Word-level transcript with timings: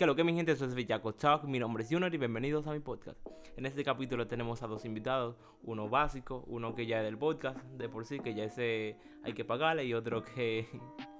Que 0.00 0.06
lo 0.06 0.16
que 0.16 0.24
mi 0.24 0.32
gente, 0.32 0.52
eso 0.52 0.64
es 0.64 0.74
Villaco 0.74 1.12
Talk. 1.12 1.44
Mi 1.44 1.58
nombre 1.58 1.82
es 1.82 1.90
Junior 1.90 2.14
y 2.14 2.16
bienvenidos 2.16 2.66
a 2.66 2.72
mi 2.72 2.78
podcast. 2.80 3.18
En 3.58 3.66
este 3.66 3.84
capítulo 3.84 4.26
tenemos 4.26 4.62
a 4.62 4.66
dos 4.66 4.86
invitados: 4.86 5.36
uno 5.64 5.90
básico, 5.90 6.42
uno 6.46 6.74
que 6.74 6.86
ya 6.86 7.00
es 7.00 7.04
del 7.04 7.18
podcast, 7.18 7.58
de 7.76 7.86
por 7.90 8.06
sí, 8.06 8.18
que 8.18 8.32
ya 8.32 8.44
ese 8.44 8.96
hay 9.24 9.34
que 9.34 9.44
pagarle, 9.44 9.84
y 9.84 9.92
otro 9.92 10.24
que, 10.24 10.66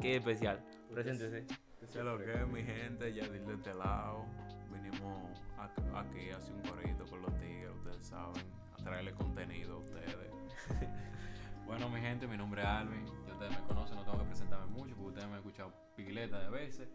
que 0.01 0.12
es 0.12 0.16
especial. 0.21 0.64
Preséntese. 0.95 1.46
¿Qué 1.93 2.03
lo 2.03 2.16
que 2.16 2.46
mi 2.46 2.62
gente? 2.62 3.12
Ya 3.12 3.29
de 3.29 3.53
este 3.53 3.74
lado. 3.74 4.24
Vinimos 4.72 5.38
ac- 5.58 5.94
aquí 5.94 6.31
a 6.31 6.38
hacer 6.38 6.54
un 6.54 6.62
corrido 6.62 7.04
con 7.04 7.21
los 7.21 7.38
tigres, 7.38 7.69
ustedes 7.76 8.06
saben, 8.06 8.47
a 8.72 8.76
traerle 8.83 9.12
contenido 9.12 9.74
a 9.74 9.78
ustedes. 9.81 10.33
Bueno, 11.67 11.88
mi 11.88 12.01
gente, 12.01 12.26
mi 12.26 12.37
nombre 12.37 12.62
es 12.62 12.67
Alvin. 12.67 13.04
Ya 13.28 13.33
ustedes 13.35 13.53
me 13.60 13.67
conocen, 13.69 13.97
no 13.97 14.03
tengo 14.04 14.19
que 14.19 14.24
presentarme 14.24 14.67
mucho 14.72 14.97
porque 14.97 15.08
ustedes 15.10 15.26
me 15.26 15.35
han 15.35 15.38
escuchado 15.38 15.72
pigleta 15.94 16.41
de 16.41 16.51
veces. 16.51 16.88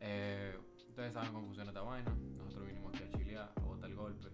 Eh, 0.00 0.54
ustedes 0.98 1.12
saben 1.12 1.32
cómo 1.32 1.46
funciona 1.46 1.70
esta 1.70 1.82
vaina. 1.82 2.12
Nosotros 2.38 2.66
vinimos 2.66 2.92
aquí 2.92 3.04
a 3.04 3.16
chilear, 3.16 3.52
a 3.54 3.60
botar 3.60 3.88
el 3.88 3.94
golpe 3.94 4.28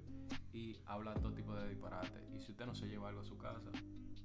y 0.55 0.79
hablar 0.87 1.21
todo 1.21 1.35
tipo 1.35 1.55
de 1.55 1.69
disparate. 1.69 2.19
Y 2.35 2.41
si 2.41 2.53
usted 2.53 2.65
no 2.65 2.75
se 2.75 2.87
lleva 2.87 3.11
algo 3.11 3.21
a 3.21 3.25
su 3.25 3.37
casa, 3.37 3.71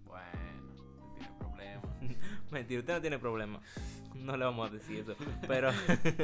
bueno, 0.06 0.72
usted 0.72 0.86
tiene 1.18 1.38
problemas. 1.38 1.84
Mentira, 2.52 2.80
usted 2.80 2.94
no 2.94 3.02
tiene 3.02 3.20
problema. 3.20 3.60
No 4.16 4.38
le 4.38 4.46
vamos 4.46 4.70
a 4.70 4.74
decir 4.74 5.00
eso. 5.00 5.16
Pero, 5.50 5.72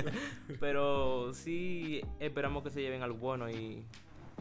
pero 0.61 1.33
sí 1.33 2.01
esperamos 2.21 2.63
que 2.63 2.69
se 2.69 2.81
lleven 2.81 3.03
algo 3.03 3.17
bueno 3.17 3.49
y, 3.49 3.85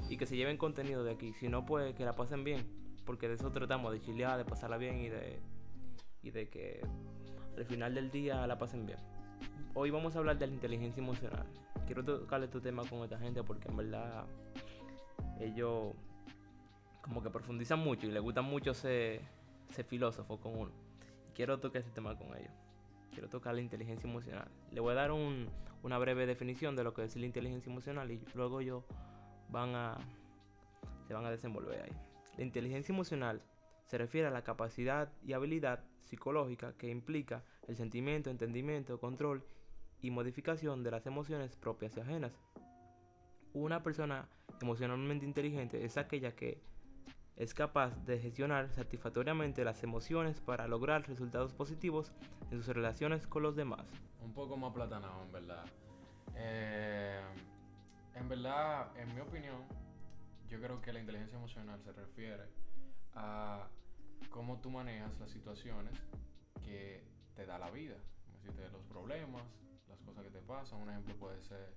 y 0.08 0.16
que 0.16 0.26
se 0.26 0.36
lleven 0.36 0.56
contenido 0.56 1.02
de 1.02 1.10
aquí. 1.10 1.32
Si 1.32 1.48
no, 1.48 1.66
pues 1.66 1.92
que 1.96 2.04
la 2.04 2.14
pasen 2.14 2.44
bien. 2.44 2.64
Porque 3.04 3.26
de 3.26 3.34
eso 3.34 3.50
tratamos, 3.50 3.92
de 3.92 4.00
chilear, 4.00 4.38
de 4.38 4.44
pasarla 4.44 4.76
bien 4.76 5.00
y 5.00 5.08
de, 5.08 5.40
y 6.22 6.30
de 6.30 6.48
que 6.48 6.86
al 7.56 7.64
final 7.64 7.96
del 7.96 8.12
día 8.12 8.46
la 8.46 8.58
pasen 8.60 8.86
bien. 8.86 9.00
Hoy 9.74 9.90
vamos 9.90 10.14
a 10.14 10.20
hablar 10.20 10.38
de 10.38 10.46
la 10.46 10.52
inteligencia 10.54 11.02
emocional. 11.02 11.44
Quiero 11.86 12.04
tocarle 12.04 12.46
este 12.46 12.60
tema 12.60 12.84
con 12.88 13.00
esta 13.02 13.18
gente 13.18 13.42
porque 13.42 13.68
en 13.68 13.76
verdad 13.76 14.24
ellos 15.40 15.92
como 17.02 17.22
que 17.22 17.28
profundizan 17.30 17.80
mucho 17.80 18.06
y 18.06 18.12
les 18.12 18.22
gusta 18.22 18.40
mucho 18.40 18.72
ser, 18.72 19.20
filósofo 19.88 20.38
con 20.38 20.56
uno. 20.56 20.70
Quiero 21.34 21.58
tocar 21.58 21.80
ese 21.82 21.90
tema 21.90 22.16
con 22.16 22.28
ellos. 22.36 22.52
Quiero 23.10 23.28
tocar 23.28 23.54
la 23.54 23.60
inteligencia 23.60 24.08
emocional. 24.08 24.48
Le 24.70 24.80
voy 24.80 24.92
a 24.92 24.94
dar 24.94 25.10
un- 25.12 25.48
una 25.82 25.98
breve 25.98 26.26
definición 26.26 26.76
de 26.76 26.84
lo 26.84 26.94
que 26.94 27.04
es 27.04 27.16
la 27.16 27.26
inteligencia 27.26 27.70
emocional 27.70 28.10
y 28.10 28.20
luego 28.34 28.60
ellos 28.60 28.84
van 29.50 29.74
a 29.74 29.98
se 31.06 31.12
van 31.12 31.26
a 31.26 31.30
desenvolver 31.30 31.82
ahí. 31.82 31.92
La 32.38 32.44
inteligencia 32.44 32.92
emocional 32.92 33.42
se 33.84 33.98
refiere 33.98 34.28
a 34.28 34.30
la 34.30 34.42
capacidad 34.42 35.12
y 35.22 35.34
habilidad 35.34 35.84
psicológica 36.00 36.72
que 36.78 36.88
implica 36.88 37.42
el 37.68 37.76
sentimiento, 37.76 38.30
entendimiento, 38.30 38.98
control 38.98 39.44
y 40.04 40.10
modificación 40.10 40.82
de 40.82 40.90
las 40.90 41.06
emociones 41.06 41.56
propias 41.56 41.96
y 41.96 42.00
ajenas. 42.00 42.38
Una 43.54 43.82
persona 43.82 44.28
emocionalmente 44.60 45.24
inteligente 45.24 45.82
es 45.82 45.96
aquella 45.96 46.36
que 46.36 46.62
es 47.36 47.54
capaz 47.54 47.96
de 48.04 48.18
gestionar 48.18 48.70
satisfactoriamente 48.70 49.64
las 49.64 49.82
emociones 49.82 50.42
para 50.42 50.68
lograr 50.68 51.08
resultados 51.08 51.54
positivos 51.54 52.12
en 52.50 52.62
sus 52.62 52.74
relaciones 52.74 53.26
con 53.26 53.42
los 53.42 53.56
demás. 53.56 53.86
Un 54.20 54.34
poco 54.34 54.58
más 54.58 54.74
platanado, 54.74 55.22
en 55.24 55.32
verdad. 55.32 55.64
Eh, 56.36 57.22
en 58.14 58.28
verdad, 58.28 58.94
en 58.98 59.14
mi 59.14 59.22
opinión, 59.22 59.62
yo 60.50 60.60
creo 60.60 60.82
que 60.82 60.92
la 60.92 61.00
inteligencia 61.00 61.38
emocional 61.38 61.80
se 61.80 61.92
refiere 61.92 62.44
a 63.14 63.68
cómo 64.28 64.60
tú 64.60 64.68
manejas 64.68 65.18
las 65.18 65.30
situaciones 65.30 65.94
que 66.62 67.02
te 67.34 67.46
da 67.46 67.58
la 67.58 67.70
vida. 67.70 67.96
Los 68.70 68.82
problemas, 68.82 69.42
las 69.94 70.02
cosas 70.06 70.24
que 70.24 70.30
te 70.30 70.40
pasan. 70.40 70.80
Un 70.82 70.90
ejemplo 70.90 71.14
puede 71.16 71.40
ser 71.42 71.74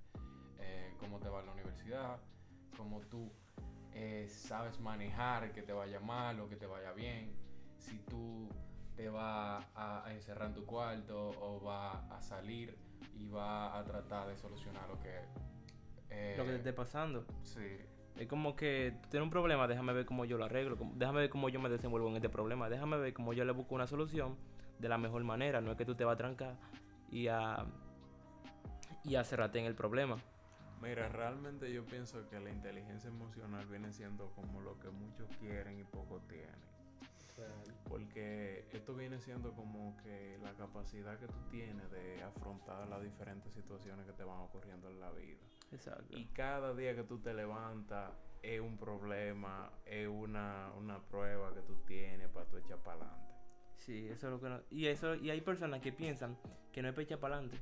eh, 0.59 0.93
cómo 0.99 1.19
te 1.19 1.29
va 1.29 1.39
en 1.41 1.45
la 1.47 1.51
universidad, 1.53 2.17
cómo 2.77 3.01
tú 3.01 3.31
eh, 3.93 4.27
sabes 4.29 4.79
manejar 4.79 5.51
que 5.51 5.61
te 5.61 5.73
vaya 5.73 5.99
mal 5.99 6.39
o 6.39 6.49
que 6.49 6.55
te 6.55 6.65
vaya 6.65 6.91
bien. 6.93 7.31
Si 7.77 7.99
tú 7.99 8.49
te 8.95 9.09
vas 9.09 9.63
a, 9.75 10.05
a 10.05 10.13
encerrar 10.13 10.47
en 10.49 10.55
tu 10.55 10.65
cuarto 10.65 11.29
o 11.41 11.59
vas 11.59 11.95
a 12.11 12.21
salir 12.21 12.75
y 13.15 13.27
vas 13.27 13.75
a 13.75 13.83
tratar 13.83 14.27
de 14.27 14.37
solucionar 14.37 14.87
lo 14.89 14.99
que... 14.99 15.13
eh, 16.09 16.35
Lo 16.37 16.43
que 16.43 16.51
te 16.51 16.57
esté 16.57 16.73
pasando. 16.73 17.25
Sí, 17.43 17.77
Es 18.15 18.27
como 18.27 18.55
que 18.55 18.97
tú 19.03 19.09
tienes 19.09 19.25
un 19.25 19.29
problema, 19.29 19.67
déjame 19.67 19.93
ver 19.93 20.05
cómo 20.05 20.25
yo 20.25 20.37
lo 20.39 20.45
arreglo, 20.45 20.77
déjame 20.95 21.19
ver 21.21 21.29
cómo 21.29 21.49
yo 21.49 21.59
me 21.59 21.69
desenvuelvo 21.69 22.09
en 22.09 22.15
este 22.15 22.29
problema, 22.29 22.69
déjame 22.69 22.97
ver 22.97 23.13
cómo 23.13 23.33
yo 23.33 23.45
le 23.45 23.51
busco 23.51 23.75
una 23.75 23.85
solución 23.85 24.35
de 24.79 24.89
la 24.89 24.97
mejor 24.97 25.23
manera, 25.23 25.61
no 25.61 25.71
es 25.71 25.77
que 25.77 25.85
tú 25.85 25.93
te 25.95 26.03
vas 26.03 26.15
a 26.15 26.17
trancar 26.17 26.55
y 27.11 27.27
a, 27.27 27.65
y 29.07 29.15
a 29.15 29.23
cerrarte 29.23 29.59
en 29.59 29.65
el 29.65 29.75
problema. 29.75 30.17
Mira, 30.81 31.09
realmente 31.09 31.71
yo 31.73 31.85
pienso 31.85 32.27
que 32.29 32.39
la 32.39 32.51
inteligencia 32.51 33.09
emocional 33.09 33.65
viene 33.65 33.91
siendo 33.91 34.31
como 34.35 34.61
lo 34.61 34.77
que 34.79 34.89
muchos 34.89 35.27
quieren 35.39 35.79
y 35.79 35.83
pocos 35.83 36.27
tienen. 36.27 36.67
Porque 37.87 38.67
esto 38.71 38.95
viene 38.95 39.19
siendo 39.19 39.53
como 39.53 39.95
que 39.97 40.39
la 40.43 40.53
capacidad 40.53 41.19
que 41.19 41.27
tú 41.27 41.39
tienes 41.51 41.89
de 41.91 42.21
afrontar 42.23 42.87
las 42.87 43.01
diferentes 43.03 43.53
situaciones 43.53 44.05
que 44.05 44.13
te 44.13 44.23
van 44.23 44.39
ocurriendo 44.39 44.89
en 44.89 44.99
la 44.99 45.11
vida. 45.11 45.39
Exacto. 45.71 46.17
Y 46.17 46.25
cada 46.27 46.73
día 46.73 46.95
que 46.95 47.03
tú 47.03 47.19
te 47.19 47.33
levantas 47.33 48.11
es 48.41 48.59
un 48.59 48.77
problema, 48.77 49.71
es 49.85 50.07
una, 50.07 50.71
una 50.77 50.99
prueba 50.99 51.53
que 51.53 51.61
tú 51.61 51.75
tienes 51.85 52.27
para 52.29 52.47
tú 52.47 52.57
echar 52.57 52.79
para 52.79 53.01
adelante. 53.01 53.27
Sí, 53.77 54.07
eso 54.07 54.27
es 54.27 54.33
lo 54.33 54.39
que 54.41 54.49
no... 54.49 54.61
Y, 54.71 54.87
eso, 54.87 55.15
y 55.15 55.29
hay 55.29 55.41
personas 55.41 55.81
que 55.81 55.91
piensan 55.91 56.37
que 56.71 56.81
no 56.81 56.89
es 56.89 56.93
para 56.93 57.03
echar 57.03 57.19
para 57.19 57.35
adelante, 57.35 57.61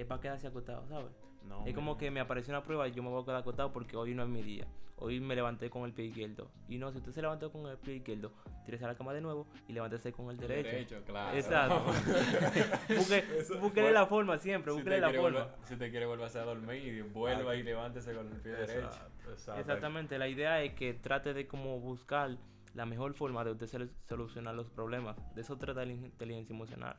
es 0.00 0.06
para 0.06 0.20
quedarse 0.20 0.46
acostado, 0.46 0.86
¿sabes? 0.88 1.10
No, 1.48 1.64
Es 1.66 1.74
como 1.74 1.96
que 1.96 2.10
me 2.10 2.20
apareció 2.20 2.52
una 2.52 2.62
prueba 2.62 2.86
y 2.86 2.92
yo 2.92 3.02
me 3.02 3.08
voy 3.08 3.22
a 3.22 3.24
quedar 3.24 3.38
acostado 3.40 3.72
porque 3.72 3.96
hoy 3.96 4.14
no 4.14 4.22
es 4.22 4.28
mi 4.28 4.42
día. 4.42 4.66
Hoy 5.02 5.18
me 5.18 5.34
levanté 5.34 5.70
con 5.70 5.84
el 5.84 5.94
pie 5.94 6.04
izquierdo. 6.06 6.50
Y 6.68 6.76
no, 6.76 6.92
si 6.92 6.98
usted 6.98 7.12
se 7.12 7.22
levantó 7.22 7.50
con 7.50 7.66
el 7.66 7.78
pie 7.78 7.94
izquierdo, 7.96 8.32
tírese 8.66 8.84
a 8.84 8.88
la 8.88 8.94
cama 8.94 9.14
de 9.14 9.22
nuevo 9.22 9.46
y 9.66 9.72
levántese 9.72 10.12
con 10.12 10.28
el 10.30 10.36
derecho. 10.36 11.02
claro. 11.06 11.34
Exacto. 11.38 11.84
Busque, 12.96 13.24
búsquele 13.58 13.92
la 13.92 14.04
forma 14.06 14.36
siempre, 14.36 14.72
Si 14.72 14.76
búsquele 14.76 15.00
la 15.00 15.08
quiere 15.08 15.22
forma. 15.22 15.40
volver, 15.44 15.56
si 15.64 15.76
te 15.76 15.90
quiere 15.90 16.04
volver 16.06 16.36
a 16.36 16.42
dormir, 16.44 17.04
vuelva 17.14 17.56
y 17.56 17.62
levántese 17.62 18.14
con 18.14 18.26
el 18.30 18.40
pie 18.40 18.52
derecho. 18.52 18.88
Exacto. 19.30 19.60
Exactamente, 19.60 20.18
la 20.18 20.28
idea 20.28 20.62
es 20.62 20.74
que 20.74 20.92
trate 20.92 21.32
de 21.32 21.46
como 21.46 21.80
buscar 21.80 22.36
la 22.74 22.84
mejor 22.84 23.14
forma 23.14 23.42
de 23.44 23.52
usted 23.52 23.66
solu- 23.66 23.90
solucionar 24.06 24.54
los 24.54 24.68
problemas. 24.68 25.16
De 25.34 25.40
eso 25.40 25.56
trata 25.56 25.84
la 25.86 25.92
in- 25.92 26.04
inteligencia 26.04 26.52
emocional. 26.54 26.96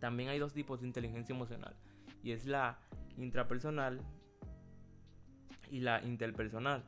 También 0.00 0.28
hay 0.28 0.38
dos 0.38 0.52
tipos 0.52 0.80
de 0.80 0.86
inteligencia 0.86 1.34
emocional. 1.34 1.74
Y 2.22 2.32
es 2.32 2.46
la 2.46 2.78
intrapersonal 3.16 4.00
y 5.70 5.80
la 5.80 6.02
interpersonal. 6.02 6.84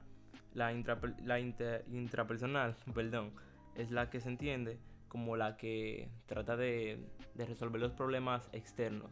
La, 0.54 0.72
intrapersonal, 0.72 2.76
perdón, 2.94 3.32
es 3.74 3.90
la 3.90 4.10
que 4.10 4.20
se 4.20 4.28
entiende 4.28 4.78
como 5.08 5.36
la 5.36 5.56
que 5.56 6.08
trata 6.26 6.56
de, 6.56 7.04
resolver 7.36 7.80
los 7.80 7.92
problemas 7.92 8.48
externos. 8.52 9.10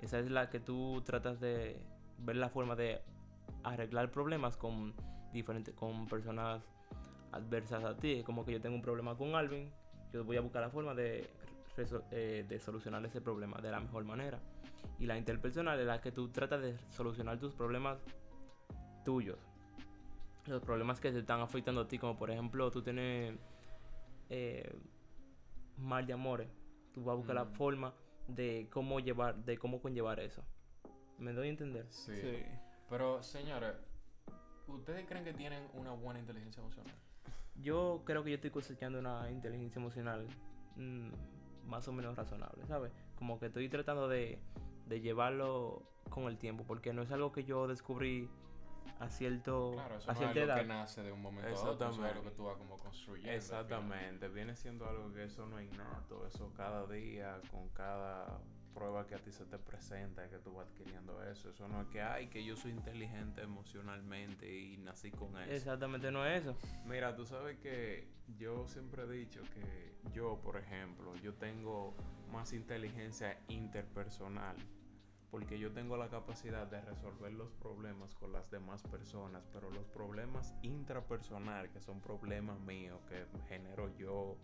Esa 0.00 0.18
es 0.18 0.30
la 0.30 0.50
que 0.50 0.60
tú 0.60 1.02
tratas 1.04 1.40
de 1.40 1.80
ver 2.18 2.36
la 2.36 2.48
forma 2.48 2.76
de 2.76 3.00
arreglar 3.64 4.10
problemas 4.10 4.56
con 4.56 4.94
diferentes 5.32 5.74
con 5.74 6.06
personas 6.06 6.62
adversas 7.32 7.84
a 7.84 7.96
ti. 7.96 8.22
Como 8.24 8.44
que 8.44 8.52
yo 8.52 8.60
tengo 8.60 8.76
un 8.76 8.82
problema 8.82 9.16
con 9.16 9.34
Alvin, 9.34 9.70
yo 10.12 10.24
voy 10.24 10.36
a 10.36 10.40
buscar 10.40 10.62
la 10.62 10.70
forma 10.70 10.94
de, 10.94 11.28
eh, 12.10 12.44
de 12.48 12.58
solucionar 12.58 13.04
ese 13.06 13.20
problema 13.20 13.58
de 13.60 13.70
la 13.70 13.80
mejor 13.80 14.04
manera. 14.04 14.40
Y 14.98 15.06
la 15.06 15.16
interpersonal 15.16 15.78
es 15.78 15.86
la 15.86 16.00
que 16.00 16.12
tú 16.12 16.28
tratas 16.30 16.60
de 16.60 16.76
solucionar 16.90 17.38
tus 17.38 17.54
problemas 17.54 17.98
tuyos. 19.04 19.38
Los 20.46 20.62
problemas 20.62 20.98
que 21.00 21.12
te 21.12 21.18
están 21.20 21.40
afectando 21.40 21.82
a 21.82 21.88
ti, 21.88 21.98
como 21.98 22.16
por 22.16 22.30
ejemplo, 22.30 22.70
tú 22.70 22.82
tienes 22.82 23.38
eh, 24.30 24.74
mal 25.76 26.06
de 26.06 26.12
amores. 26.14 26.48
Tú 26.92 27.04
vas 27.04 27.12
a 27.12 27.16
buscar 27.16 27.34
la 27.34 27.44
Mm. 27.44 27.52
forma 27.52 27.94
de 28.26 28.68
cómo 28.70 29.00
llevar, 29.00 29.36
de 29.44 29.56
cómo 29.58 29.80
conllevar 29.80 30.20
eso. 30.20 30.42
¿Me 31.18 31.32
doy 31.32 31.48
a 31.48 31.50
entender? 31.50 31.86
Sí. 31.90 32.16
Sí. 32.16 32.42
Pero, 32.88 33.22
señores, 33.22 33.74
¿ustedes 34.66 35.06
creen 35.06 35.24
que 35.24 35.32
tienen 35.34 35.68
una 35.74 35.92
buena 35.92 36.18
inteligencia 36.20 36.60
emocional? 36.60 36.94
Yo 37.56 38.02
creo 38.04 38.22
que 38.22 38.30
yo 38.30 38.34
estoy 38.36 38.50
cosechando 38.50 38.98
una 38.98 39.30
inteligencia 39.30 39.80
emocional 39.80 40.26
mm, 40.76 41.10
más 41.68 41.86
o 41.88 41.92
menos 41.92 42.16
razonable, 42.16 42.66
¿sabes? 42.66 42.92
Como 43.16 43.38
que 43.38 43.46
estoy 43.46 43.68
tratando 43.68 44.08
de, 44.08 44.40
de 44.86 45.00
llevarlo 45.00 45.82
con 46.10 46.24
el 46.24 46.38
tiempo, 46.38 46.64
porque 46.66 46.92
no 46.92 47.02
es 47.02 47.10
algo 47.12 47.30
que 47.32 47.44
yo 47.44 47.68
descubrí 47.68 48.28
a 49.00 49.08
cierto 49.10 49.72
Claro, 49.74 49.96
eso 49.98 50.10
a 50.10 50.14
no 50.14 50.20
es 50.20 50.26
algo 50.28 50.40
edad. 50.40 50.56
que 50.56 50.64
nace 50.66 51.02
de 51.02 51.12
un 51.12 51.22
momento 51.22 51.48
a 51.48 51.52
otro, 51.52 51.72
eso 51.72 51.72
es 51.72 51.80
algo 51.82 51.92
Exactamente. 52.00 52.30
que 52.30 52.36
tú 52.36 52.44
vas 52.44 52.56
como 52.56 52.76
construyendo. 52.78 53.32
Exactamente, 53.32 54.28
viene 54.28 54.56
siendo 54.56 54.88
algo 54.88 55.12
que 55.12 55.24
eso 55.24 55.46
no 55.46 55.58
es 55.58 55.72
innato, 55.72 56.26
eso 56.26 56.52
cada 56.56 56.86
día, 56.86 57.40
con 57.50 57.68
cada 57.68 58.40
prueba 58.74 59.06
que 59.06 59.14
a 59.14 59.18
ti 59.18 59.32
se 59.32 59.44
te 59.44 59.58
presenta, 59.58 60.24
es 60.24 60.30
que 60.30 60.38
tú 60.38 60.54
vas 60.54 60.68
adquiriendo 60.68 61.22
eso. 61.24 61.50
Eso 61.50 61.68
no 61.68 61.82
es 61.82 61.88
que, 61.88 62.02
ay, 62.02 62.28
que 62.28 62.44
yo 62.44 62.56
soy 62.56 62.72
inteligente 62.72 63.42
emocionalmente 63.42 64.50
y 64.50 64.76
nací 64.78 65.10
con 65.10 65.36
eso. 65.38 65.52
Exactamente, 65.52 66.10
no 66.10 66.24
es 66.24 66.42
eso. 66.42 66.56
Mira, 66.86 67.14
tú 67.14 67.26
sabes 67.26 67.58
que 67.58 68.08
yo 68.38 68.66
siempre 68.68 69.04
he 69.04 69.10
dicho 69.10 69.42
que 69.54 69.94
yo, 70.12 70.40
por 70.42 70.56
ejemplo, 70.56 71.14
yo 71.16 71.34
tengo 71.34 71.94
más 72.30 72.52
inteligencia 72.52 73.38
interpersonal 73.48 74.56
porque 75.30 75.58
yo 75.58 75.72
tengo 75.72 75.96
la 75.96 76.08
capacidad 76.08 76.66
de 76.66 76.80
resolver 76.80 77.32
los 77.32 77.52
problemas 77.52 78.14
con 78.14 78.32
las 78.32 78.50
demás 78.50 78.82
personas, 78.82 79.46
pero 79.52 79.70
los 79.70 79.86
problemas 79.88 80.54
intrapersonales, 80.62 81.70
que 81.70 81.80
son 81.80 82.00
problemas 82.00 82.58
míos, 82.60 83.00
que 83.08 83.26
genero 83.48 83.94
yo, 83.98 84.38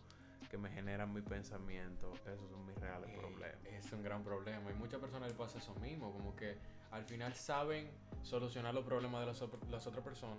que 0.51 0.59
me 0.59 0.71
generan 0.71 1.13
mi 1.13 1.21
pensamiento, 1.23 2.13
esos 2.27 2.49
son 2.51 2.65
mis 2.67 2.75
reales 2.77 3.11
Eh, 3.11 3.17
problemas. 3.19 3.65
Es 3.67 3.93
un 3.93 4.03
gran 4.03 4.23
problema. 4.23 4.71
Y 4.71 4.75
muchas 4.75 5.01
personas 5.01 5.29
les 5.29 5.37
pasa 5.37 5.59
eso 5.59 5.75
mismo, 5.77 6.13
como 6.13 6.35
que 6.37 6.57
al 6.91 7.05
final 7.05 7.35
saben 7.35 7.91
solucionar 8.23 8.75
los 8.75 8.85
problemas 8.85 9.21
de 9.21 9.27
las, 9.27 9.43
otras 9.87 10.05
personas, 10.05 10.39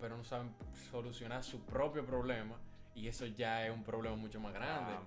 pero 0.00 0.16
no 0.16 0.24
saben 0.24 0.54
solucionar 0.90 1.42
su 1.44 1.60
propio 1.66 2.04
problema. 2.04 2.56
Y 2.94 3.06
eso 3.08 3.26
ya 3.26 3.66
es 3.66 3.72
un 3.72 3.84
problema 3.84 4.16
mucho 4.16 4.40
más 4.40 4.52
grande. 4.52 4.92
Ah. 4.94 5.02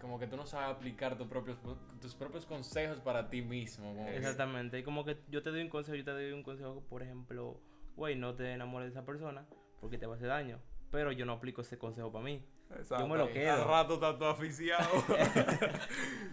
Como 0.00 0.18
que 0.18 0.26
tú 0.28 0.36
no 0.36 0.46
sabes 0.46 0.68
aplicar 0.76 1.16
tus 1.18 1.26
propios, 1.26 1.58
tus 2.00 2.14
propios 2.14 2.46
consejos 2.46 3.00
para 3.00 3.28
ti 3.30 3.42
mismo. 3.42 3.94
como 3.94 4.06
que- 4.06 4.16
Exactamente. 4.16 4.78
Y 4.78 4.82
como 4.84 5.04
que 5.04 5.18
yo 5.28 5.42
te 5.42 5.50
doy 5.50 5.62
un 5.62 5.68
consejo, 5.70 5.96
yo 5.96 6.04
te 6.04 6.12
doy 6.12 6.32
un 6.32 6.42
consejo, 6.42 6.82
por 6.88 7.02
ejemplo, 7.02 7.60
güey, 7.96 8.14
no 8.14 8.34
te 8.34 8.52
enamores 8.52 8.92
de 8.92 8.98
esa 8.98 9.04
persona 9.06 9.46
porque 9.80 9.98
te 9.98 10.06
va 10.06 10.14
a 10.14 10.16
hacer 10.16 10.28
daño. 10.28 10.60
Pero 10.92 11.10
yo 11.12 11.26
no 11.26 11.32
aplico 11.32 11.62
ese 11.62 11.78
consejo 11.78 12.12
para 12.12 12.24
mí. 12.24 12.44
Exacto. 12.76 13.08
me 13.08 13.16
lo 13.16 13.24
Al 13.24 13.32
quedo. 13.32 13.64
rato 13.66 13.94
está 13.94 14.18
todo 14.18 14.28
aficiado. 14.30 14.88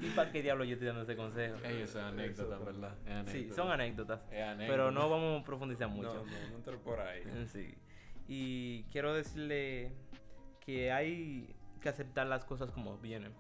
¿Y 0.02 0.10
para 0.16 0.32
qué 0.32 0.42
diablo 0.42 0.64
yo 0.66 0.74
estoy 0.74 0.88
dando 0.88 1.04
ese 1.04 1.16
consejo? 1.16 1.58
Ey, 1.64 1.82
eso 1.82 2.00
es 2.00 2.06
anécdota, 2.06 2.56
Eso 2.56 2.66
¿verdad? 2.66 2.98
Es 3.06 3.32
Sí, 3.32 3.38
anécdota. 3.38 3.56
son 3.56 3.72
anécdotas. 3.72 4.22
Es 4.32 4.44
anécdota. 4.44 4.72
Pero 4.72 4.92
no 4.92 5.10
vamos 5.10 5.42
a 5.42 5.46
profundizar 5.46 5.90
no, 5.90 5.96
mucho. 5.96 6.14
no, 6.14 6.50
no 6.50 6.56
entres 6.58 6.80
por 6.80 7.00
ahí. 7.00 7.24
Sí. 7.48 7.74
Y 8.28 8.84
quiero 8.92 9.14
decirle 9.14 9.92
que 10.60 10.92
hay 10.92 11.56
que 11.80 11.90
aceptar 11.90 12.28
las 12.28 12.44
cosas 12.44 12.72
como 12.72 12.98
vienen. 12.98 13.32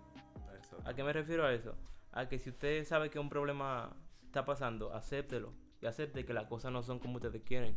Exacto. 0.56 0.82
¿A 0.90 0.94
qué 0.94 1.04
me 1.04 1.12
refiero 1.12 1.46
a 1.46 1.54
eso? 1.54 1.76
A 2.12 2.28
que 2.30 2.40
si 2.40 2.50
usted 2.50 2.86
sabe 2.86 3.10
que 3.10 3.20
un 3.20 3.30
problema 3.30 3.96
está 4.26 4.46
pasando, 4.46 4.94
acéptelo. 4.94 5.54
Y 5.82 5.88
acepte 5.88 6.24
que 6.26 6.34
las 6.34 6.46
cosas 6.46 6.72
no 6.72 6.82
son 6.84 7.00
como 7.00 7.16
ustedes 7.16 7.42
quieren. 7.44 7.76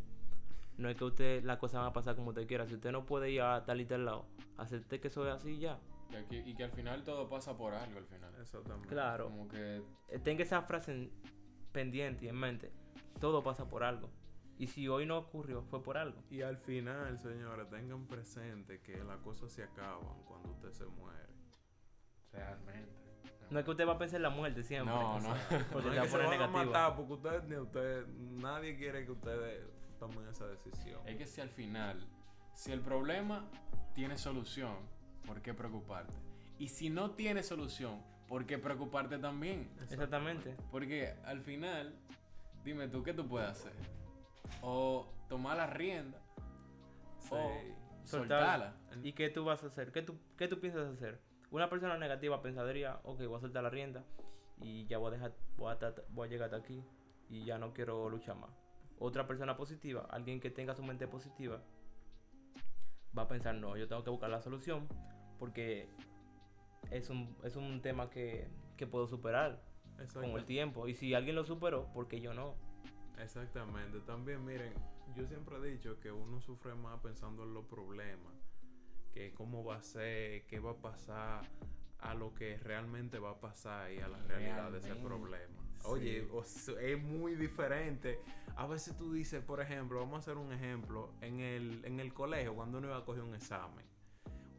No 0.79 0.89
es 0.89 0.97
que 0.97 1.05
usted 1.05 1.45
las 1.45 1.59
cosas 1.59 1.81
van 1.81 1.91
a 1.91 1.93
pasar 1.93 2.15
como 2.17 2.29
usted 2.31 2.47
quiera. 2.47 2.67
Si 2.67 2.75
usted 2.75 2.93
no 2.93 3.05
puede 3.05 3.31
ir 3.31 3.43
a 3.43 3.65
tal 3.65 3.81
y 3.81 3.85
tal 3.85 4.05
lado, 4.05 4.27
acepte 4.57 5.01
que 5.01 5.09
eso 5.09 5.27
es 5.29 5.35
así 5.35 5.51
y 5.51 5.59
ya. 5.61 5.79
Y, 6.11 6.15
aquí- 6.17 6.43
y 6.47 6.55
que 6.55 6.65
al 6.65 6.71
final 6.71 7.03
todo 7.05 7.29
pasa 7.29 7.57
por 7.57 7.75
algo 7.75 7.99
al 7.99 8.07
final. 8.07 8.33
Exactamente. 8.41 8.89
Claro. 8.89 9.25
Como 9.25 9.49
que 9.49 9.83
Eh, 10.09 10.19
Tenga 10.21 10.43
esa 10.45 10.63
frase 10.63 10.93
en- 10.93 11.13
pendiente 11.73 12.25
y 12.25 12.29
en 12.29 12.37
mente. 12.37 12.73
Todo 13.21 13.43
pasa 13.43 13.69
por 13.69 13.83
algo. 13.85 14.09
Y 14.57 14.69
si 14.69 14.89
hoy 14.89 15.05
no 15.07 15.19
ocurrió, 15.19 15.63
fue 15.63 15.83
por 15.83 15.99
algo. 15.99 16.23
Y 16.31 16.43
al 16.43 16.57
final, 16.57 17.19
señores, 17.19 17.69
tengan 17.69 18.07
presente 18.07 18.81
que 18.81 18.97
las 19.05 19.19
cosas 19.19 19.53
se 19.53 19.63
acaban 19.65 20.23
cuando 20.27 20.51
usted 20.51 20.71
se 20.73 20.87
muere. 20.87 21.29
realmente. 22.33 22.93
No 23.51 23.59
es 23.59 23.65
que 23.65 23.71
usted 23.71 23.89
va 23.89 23.93
a 23.95 23.99
pensar 23.99 24.17
en 24.17 24.23
la 24.23 24.31
muerte 24.31 24.63
siempre. 24.63 24.95
No, 24.95 25.19
no. 25.21 25.35
Porque 25.73 25.89
no 25.89 25.95
se 25.95 25.97
es 25.97 25.99
va 25.99 26.03
que 26.03 26.09
se 26.09 26.19
van 26.19 26.43
a 26.43 26.47
matar 26.49 26.97
porque 26.97 27.13
usted, 27.15 27.43
ni 27.45 27.57
usted, 27.57 28.07
nadie 28.07 28.77
quiere 28.77 29.05
que 29.07 29.13
ustedes 29.13 29.65
tomen 29.99 30.27
esa 30.29 30.47
decisión. 30.47 31.01
Es 31.07 31.17
que 31.17 31.27
si 31.27 31.41
al 31.41 31.49
final, 31.51 32.07
si 32.55 32.73
el 32.73 32.81
problema 32.81 33.49
tiene 33.95 34.17
solución, 34.19 34.77
¿por 35.27 35.43
qué 35.43 35.55
preocuparte? 35.55 36.13
Y 36.59 36.69
si 36.69 36.91
no 36.91 37.13
tiene 37.13 37.43
solución, 37.43 38.03
¿por 38.27 38.47
qué 38.47 38.59
preocuparte 38.59 39.19
también? 39.19 39.71
Exactamente. 39.81 40.57
Porque 40.71 41.15
al 41.25 41.41
final, 41.41 41.95
dime 42.65 42.89
tú, 42.89 43.03
¿qué 43.03 43.15
tú 43.15 43.27
puedes 43.29 43.49
hacer? 43.51 43.73
O 44.63 45.07
tomar 45.29 45.57
la 45.57 45.67
rienda, 45.67 46.19
Sí. 47.19 47.35
o 47.35 47.51
Soltar. 48.05 48.07
soltarla. 48.07 48.75
¿Y 49.03 49.13
qué 49.13 49.29
tú 49.29 49.45
vas 49.45 49.63
a 49.63 49.67
hacer? 49.67 49.93
¿Qué 49.93 50.03
tú, 50.03 50.17
qué 50.37 50.49
tú 50.49 50.59
piensas 50.61 50.89
hacer? 50.93 51.21
Una 51.51 51.69
persona 51.69 51.97
negativa 51.99 52.41
pensaría, 52.43 53.01
ok, 53.05 53.23
voy 53.27 53.37
a 53.37 53.41
soltar 53.41 53.63
la 53.63 53.71
rienda 53.71 54.05
y 54.61 54.87
ya 54.87 54.99
voy 54.99 55.09
a 55.09 55.11
dejar, 55.13 55.35
voy 55.57 55.73
a, 55.73 55.95
voy 56.11 56.27
a 56.27 56.31
llegar 56.31 56.47
hasta 56.47 56.57
aquí 56.57 56.83
y 57.29 57.45
ya 57.45 57.59
no 57.59 57.73
quiero 57.73 58.09
luchar 58.09 58.37
más. 58.37 58.51
Otra 59.01 59.27
persona 59.27 59.57
positiva, 59.57 60.07
alguien 60.11 60.41
que 60.41 60.51
tenga 60.51 60.75
su 60.75 60.83
mente 60.83 61.07
positiva, 61.07 61.63
va 63.17 63.23
a 63.23 63.29
pensar, 63.29 63.55
no, 63.55 63.77
yo 63.77 63.89
tengo 63.89 64.03
que 64.05 64.11
buscar 64.11 64.31
la 64.31 64.41
solución 64.41 64.89
porque 65.39 65.89
es 66.91 67.11
un, 67.11 67.37
es 67.45 67.57
un 67.57 67.81
tema 67.81 68.11
que, 68.11 68.49
que 68.77 68.87
puedo 68.87 69.07
superar 69.07 69.63
con 70.13 70.25
el 70.25 70.45
tiempo. 70.45 70.89
Y 70.89 70.95
si 70.95 71.15
alguien 71.15 71.37
lo 71.37 71.45
superó, 71.45 71.93
¿por 71.93 72.09
qué 72.09 72.21
yo 72.21 72.35
no? 72.35 72.55
Exactamente. 73.19 74.01
También, 74.01 74.45
miren, 74.45 74.73
yo 75.17 75.27
siempre 75.27 75.57
he 75.57 75.73
dicho 75.73 75.99
que 76.01 76.11
uno 76.13 76.41
sufre 76.41 76.75
más 76.75 77.01
pensando 77.01 77.45
en 77.45 77.55
los 77.55 77.65
problemas, 77.67 78.35
que 79.13 79.33
cómo 79.33 79.65
va 79.65 79.77
a 79.77 79.83
ser, 79.83 80.47
qué 80.47 80.61
va 80.61 80.73
a 80.73 80.77
pasar, 80.77 81.45
a 82.01 82.15
lo 82.15 82.35
que 82.35 82.59
realmente 82.59 83.19
va 83.19 83.31
a 83.31 83.41
pasar 83.41 83.93
y 83.93 83.99
a 83.99 84.09
la 84.09 84.19
realidad 84.23 84.71
de 84.71 84.79
ese 84.79 84.95
problema. 84.95 85.63
Sí. 85.79 85.87
Oye, 85.87 86.29
o 86.33 86.45
sea, 86.45 86.81
es 86.81 87.03
muy 87.03 87.35
diferente. 87.35 88.21
A 88.57 88.67
veces 88.67 88.97
tú 88.97 89.13
dices, 89.13 89.43
por 89.43 89.61
ejemplo, 89.61 90.01
vamos 90.01 90.17
a 90.17 90.19
hacer 90.19 90.37
un 90.37 90.53
ejemplo, 90.53 91.13
en 91.21 91.41
el, 91.41 91.85
en 91.85 92.01
el 92.01 92.13
colegio, 92.13 92.55
cuando 92.55 92.79
uno 92.79 92.89
iba 92.89 92.97
a 92.99 93.05
coger 93.05 93.23
un 93.23 93.35
examen, 93.35 93.85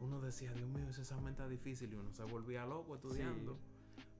uno 0.00 0.20
decía, 0.20 0.52
Dios 0.52 0.68
mío, 0.68 0.88
ese 0.88 1.02
examen 1.02 1.32
está 1.32 1.46
difícil 1.46 1.92
y 1.92 1.96
uno 1.96 2.10
se 2.12 2.24
volvía 2.24 2.64
loco 2.64 2.94
estudiando. 2.94 3.58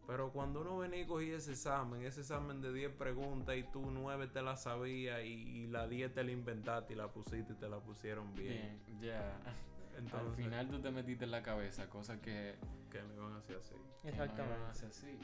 Pero 0.06 0.32
cuando 0.32 0.62
uno 0.62 0.78
venía 0.78 1.02
y 1.02 1.06
cogía 1.06 1.36
ese 1.36 1.52
examen, 1.52 2.02
ese 2.02 2.20
examen 2.22 2.60
de 2.60 2.72
10 2.72 2.94
preguntas 2.94 3.56
y 3.56 3.62
tú 3.62 3.90
9 3.90 4.26
te 4.28 4.42
la 4.42 4.56
sabías 4.56 5.22
y, 5.22 5.28
y 5.28 5.66
la 5.68 5.86
10 5.86 6.12
te 6.12 6.24
la 6.24 6.32
inventaste 6.32 6.94
y 6.94 6.96
la 6.96 7.12
pusiste 7.12 7.52
y 7.52 7.56
te 7.56 7.68
la 7.68 7.78
pusieron 7.78 8.34
bien. 8.34 8.80
Bien, 8.88 9.00
ya. 9.00 9.38
Entonces, 10.00 10.28
al 10.28 10.34
final 10.34 10.68
tú 10.68 10.80
te 10.80 10.90
metiste 10.90 11.24
en 11.24 11.30
la 11.30 11.42
cabeza 11.42 11.88
cosas 11.88 12.18
que, 12.20 12.54
que 12.90 13.02
lo 13.02 13.14
iban 13.14 13.32
a 13.34 13.38
hacer 13.38 13.56
así. 13.56 13.74
que 14.02 14.10
no 14.12 14.24
Exactamente. 14.24 14.86
así. 14.86 15.18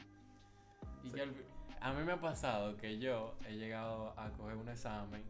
Y 1.03 1.09
Sí. 1.09 1.15
que 1.15 1.21
a 1.79 1.93
mí 1.93 2.03
me 2.03 2.13
ha 2.13 2.19
pasado 2.21 2.77
que 2.77 2.97
yo 2.99 3.35
he 3.47 3.53
llegado 3.55 4.13
a 4.19 4.29
coger 4.31 4.55
un 4.57 4.69
examen 4.69 5.23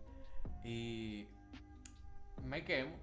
y 0.64 1.28
me 2.44 2.64
quemo. 2.64 2.96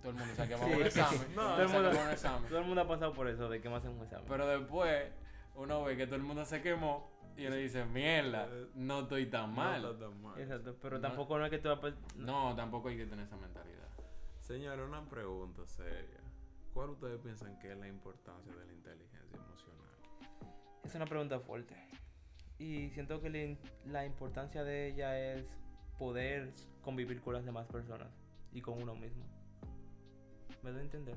Todo 0.00 0.10
el 0.12 0.16
mundo 0.18 0.34
sabe 0.34 0.48
que 0.48 0.54
vamos 0.54 0.68
a 0.70 0.76
un 0.76 0.82
Sí. 0.82 0.88
examen. 0.88 1.26
No, 1.36 1.42
todo 1.42 1.62
el 1.62 1.68
mundo 1.68 1.90
un 1.90 2.10
examen. 2.10 2.48
Todo 2.48 2.58
el 2.58 2.64
mundo 2.66 2.80
ha 2.82 2.88
pasado 2.88 3.12
por 3.12 3.28
eso, 3.28 3.48
de 3.48 3.60
que 3.60 3.68
me 3.68 3.76
hacen 3.76 3.90
un 3.92 4.02
examen. 4.02 4.26
Pero 4.28 4.46
después 4.46 5.12
uno 5.54 5.82
ve 5.84 5.96
que 5.96 6.06
todo 6.06 6.16
el 6.16 6.22
mundo 6.22 6.44
se 6.44 6.62
quemó 6.62 7.10
y 7.36 7.46
uno 7.46 7.56
dice, 7.56 7.84
mierda, 7.84 8.48
no 8.74 9.00
estoy 9.00 9.26
tan 9.26 9.54
mal. 9.54 9.82
No 9.82 9.92
tan 9.94 10.22
mal. 10.22 10.40
Exacto, 10.40 10.76
pero 10.80 10.96
No. 10.96 11.02
tampoco 11.02 11.38
no 11.38 11.44
es 11.44 11.50
que 11.50 11.58
tú 11.58 11.68
vas 11.68 11.78
a 11.84 11.92
No, 12.16 12.54
tampoco 12.56 12.88
hay 12.88 12.96
que 12.96 13.06
tener 13.06 13.26
esa 13.26 13.36
mentalidad. 13.36 13.82
Señores, 14.52 14.86
una 14.86 15.02
pregunta 15.08 15.66
seria. 15.66 16.20
¿Cuál 16.74 16.90
ustedes 16.90 17.18
piensan 17.22 17.58
que 17.58 17.72
es 17.72 17.78
la 17.78 17.88
importancia 17.88 18.52
de 18.54 18.66
la 18.66 18.72
inteligencia 18.74 19.38
emocional? 19.38 19.88
Es 20.84 20.94
una 20.94 21.06
pregunta 21.06 21.40
fuerte. 21.40 21.74
Y 22.58 22.90
siento 22.90 23.22
que 23.22 23.56
la 23.86 24.04
importancia 24.04 24.62
de 24.62 24.88
ella 24.88 25.18
es 25.18 25.46
poder 25.98 26.52
convivir 26.82 27.22
con 27.22 27.32
las 27.32 27.46
demás 27.46 27.66
personas 27.66 28.08
y 28.52 28.60
con 28.60 28.82
uno 28.82 28.94
mismo. 28.94 29.24
¿Me 30.62 30.70
doy 30.70 30.80
a 30.80 30.84
entender? 30.84 31.16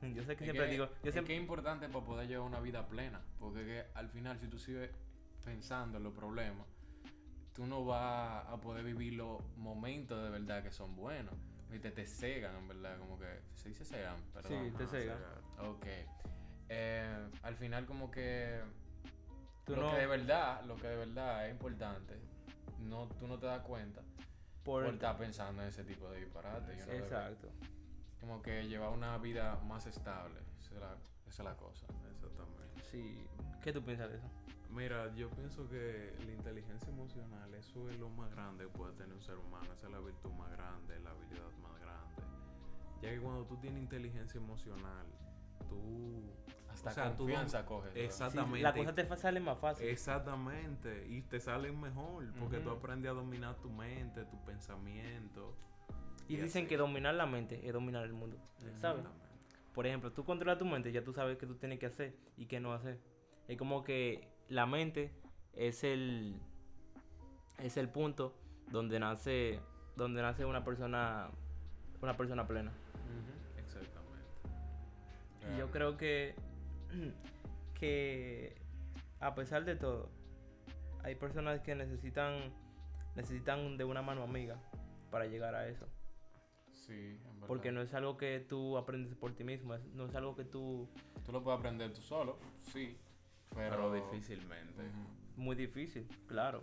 Yo 0.12 0.24
sé 0.24 0.34
que 0.36 0.42
Es 0.42 0.50
siempre 0.50 0.64
que- 0.66 0.72
digo, 0.72 0.86
yo 0.86 0.92
es 1.04 1.12
siempre... 1.12 1.24
que 1.28 1.34
es 1.36 1.40
importante 1.40 1.88
para 1.88 2.04
poder 2.04 2.26
llevar 2.26 2.48
una 2.48 2.58
vida 2.58 2.88
plena. 2.88 3.20
Porque 3.38 3.64
que 3.64 3.84
al 3.94 4.08
final, 4.08 4.40
si 4.40 4.48
tú 4.48 4.58
sigues 4.58 4.90
pensando 5.44 5.98
en 5.98 6.02
los 6.02 6.14
problemas, 6.14 6.66
tú 7.54 7.64
no 7.68 7.84
vas 7.84 8.44
a 8.48 8.56
poder 8.60 8.84
vivir 8.84 9.12
los 9.12 9.40
momentos 9.56 10.20
de 10.20 10.30
verdad 10.30 10.64
que 10.64 10.72
son 10.72 10.96
buenos. 10.96 11.34
Viste, 11.70 11.90
te 11.92 12.06
cegan, 12.06 12.56
en 12.56 12.68
verdad, 12.68 12.98
como 12.98 13.18
que 13.18 13.40
se 13.54 13.68
dice 13.68 13.84
cegan, 13.84 14.16
perdón. 14.32 14.64
Sí, 14.64 14.70
te 14.76 14.82
Ajá, 14.84 14.92
cega. 14.92 15.16
cegar. 15.16 15.66
Ok. 15.68 15.86
Eh, 16.68 17.28
al 17.42 17.56
final 17.56 17.86
como 17.86 18.10
que 18.10 18.60
Tú 19.64 19.76
lo 19.76 19.82
no- 19.82 19.90
que 19.92 19.96
de 19.98 20.06
verdad, 20.06 20.62
lo 20.64 20.76
que 20.76 20.88
de 20.88 20.96
verdad 20.96 21.46
es 21.46 21.52
importante, 21.52 22.18
no, 22.80 23.08
tú 23.08 23.26
no 23.26 23.38
te 23.38 23.46
das 23.46 23.62
cuenta 23.62 24.00
por, 24.64 24.84
por... 24.84 24.94
estar 24.94 25.16
pensando 25.16 25.62
en 25.62 25.68
ese 25.68 25.84
tipo 25.84 26.10
de 26.10 26.20
disparate. 26.20 26.74
y 26.74 26.76
debe 26.78 26.98
Exacto. 26.98 27.48
como 28.20 28.42
que 28.42 28.66
llevar 28.68 28.90
una 28.90 29.16
vida 29.18 29.56
más 29.64 29.86
estable. 29.86 30.40
Esa 30.60 30.74
es 30.74 30.80
la, 30.80 30.92
esa 31.28 31.42
es 31.42 31.48
la 31.48 31.56
cosa. 31.56 31.86
Exactamente. 32.14 32.82
Sí. 32.90 33.26
¿Qué 33.62 33.72
tú 33.72 33.82
piensas 33.84 34.10
de 34.10 34.16
eso? 34.16 34.28
Mira, 34.72 35.12
yo 35.14 35.28
pienso 35.30 35.68
que 35.68 36.12
la 36.24 36.32
inteligencia 36.32 36.88
emocional, 36.88 37.52
eso 37.54 37.88
es 37.90 37.98
lo 37.98 38.08
más 38.08 38.30
grande 38.30 38.64
que 38.64 38.70
puede 38.70 38.92
tener 38.94 39.14
un 39.14 39.22
ser 39.22 39.36
humano. 39.36 39.66
Esa 39.72 39.86
es 39.86 39.92
la 39.92 40.00
virtud 40.00 40.30
más 40.32 40.50
grande, 40.52 40.98
la 41.00 41.10
habilidad 41.10 41.50
más 41.60 41.80
grande. 41.80 42.22
Ya 43.02 43.10
que 43.10 43.20
cuando 43.20 43.44
tú 43.46 43.56
tienes 43.56 43.82
inteligencia 43.82 44.38
emocional, 44.38 45.06
tú... 45.68 46.22
Hasta 46.68 46.90
o 46.90 46.92
sea, 46.94 47.10
tú 47.12 47.24
confianza 47.24 47.66
coges. 47.66 47.92
¿verdad? 47.92 48.04
Exacto. 48.04 48.32
Sí, 48.32 48.38
Exactamente. 48.38 48.62
la 48.62 48.74
cosa 48.74 48.94
te 48.94 49.16
sale 49.16 49.40
más 49.40 49.58
fácil. 49.58 49.88
Exactamente. 49.88 51.06
Y 51.08 51.22
te 51.22 51.40
salen 51.40 51.80
mejor 51.80 52.32
porque 52.38 52.58
tú 52.58 52.68
Ujú. 52.68 52.78
aprendes 52.78 53.10
a 53.10 53.14
dominar 53.14 53.56
tu 53.56 53.70
mente, 53.70 54.24
tu 54.26 54.42
pensamiento. 54.44 55.56
y 56.28 56.34
y 56.34 56.36
dicen 56.36 56.62
así. 56.62 56.68
que 56.68 56.76
dominar 56.76 57.14
la 57.14 57.26
mente 57.26 57.66
es 57.66 57.72
dominar 57.72 58.04
el 58.04 58.12
mundo. 58.12 58.36
¿Sabes? 58.58 58.74
Exactamente. 58.76 59.26
Por 59.74 59.86
ejemplo, 59.86 60.12
tú 60.12 60.24
controlas 60.24 60.58
tu 60.58 60.64
mente, 60.64 60.92
ya 60.92 61.02
tú 61.02 61.12
sabes 61.12 61.38
qué 61.38 61.46
tú 61.46 61.56
tienes 61.56 61.80
que 61.80 61.86
hacer 61.86 62.14
y 62.36 62.46
qué 62.46 62.60
no 62.60 62.72
hacer. 62.72 63.00
Es 63.48 63.58
como 63.58 63.82
que 63.82 64.29
la 64.50 64.66
mente 64.66 65.10
es 65.54 65.82
el 65.84 66.38
es 67.58 67.76
el 67.76 67.88
punto 67.88 68.34
donde 68.70 68.98
nace 69.00 69.60
donde 69.96 70.20
nace 70.22 70.44
una 70.44 70.62
persona 70.64 71.30
una 72.02 72.16
persona 72.16 72.46
plena. 72.46 72.72
Exactamente. 73.56 74.26
Y 75.54 75.58
yo 75.58 75.70
creo 75.70 75.96
que 75.96 76.34
que 77.78 78.56
a 79.20 79.34
pesar 79.34 79.64
de 79.64 79.76
todo 79.76 80.10
hay 81.02 81.14
personas 81.14 81.60
que 81.60 81.74
necesitan 81.74 82.52
necesitan 83.14 83.76
de 83.76 83.84
una 83.84 84.02
mano 84.02 84.22
amiga 84.22 84.56
para 85.10 85.26
llegar 85.26 85.54
a 85.54 85.68
eso. 85.68 85.86
Sí, 86.70 86.92
en 86.92 87.34
verdad. 87.34 87.46
Porque 87.46 87.72
no 87.72 87.82
es 87.82 87.92
algo 87.94 88.16
que 88.16 88.40
tú 88.40 88.76
aprendes 88.78 89.14
por 89.14 89.32
ti 89.34 89.44
mismo, 89.44 89.74
es- 89.74 89.84
no 89.94 90.06
es 90.06 90.14
algo 90.14 90.34
que 90.36 90.44
tú... 90.44 90.88
Tú 91.26 91.32
lo 91.32 91.42
puedes 91.42 91.58
aprender 91.58 91.92
tú 91.92 92.00
solo, 92.00 92.38
sí. 92.72 92.96
Pero, 93.54 93.76
Pero 93.76 93.92
difícilmente. 93.92 94.82
Muy 95.36 95.56
difícil, 95.56 96.06
claro. 96.26 96.62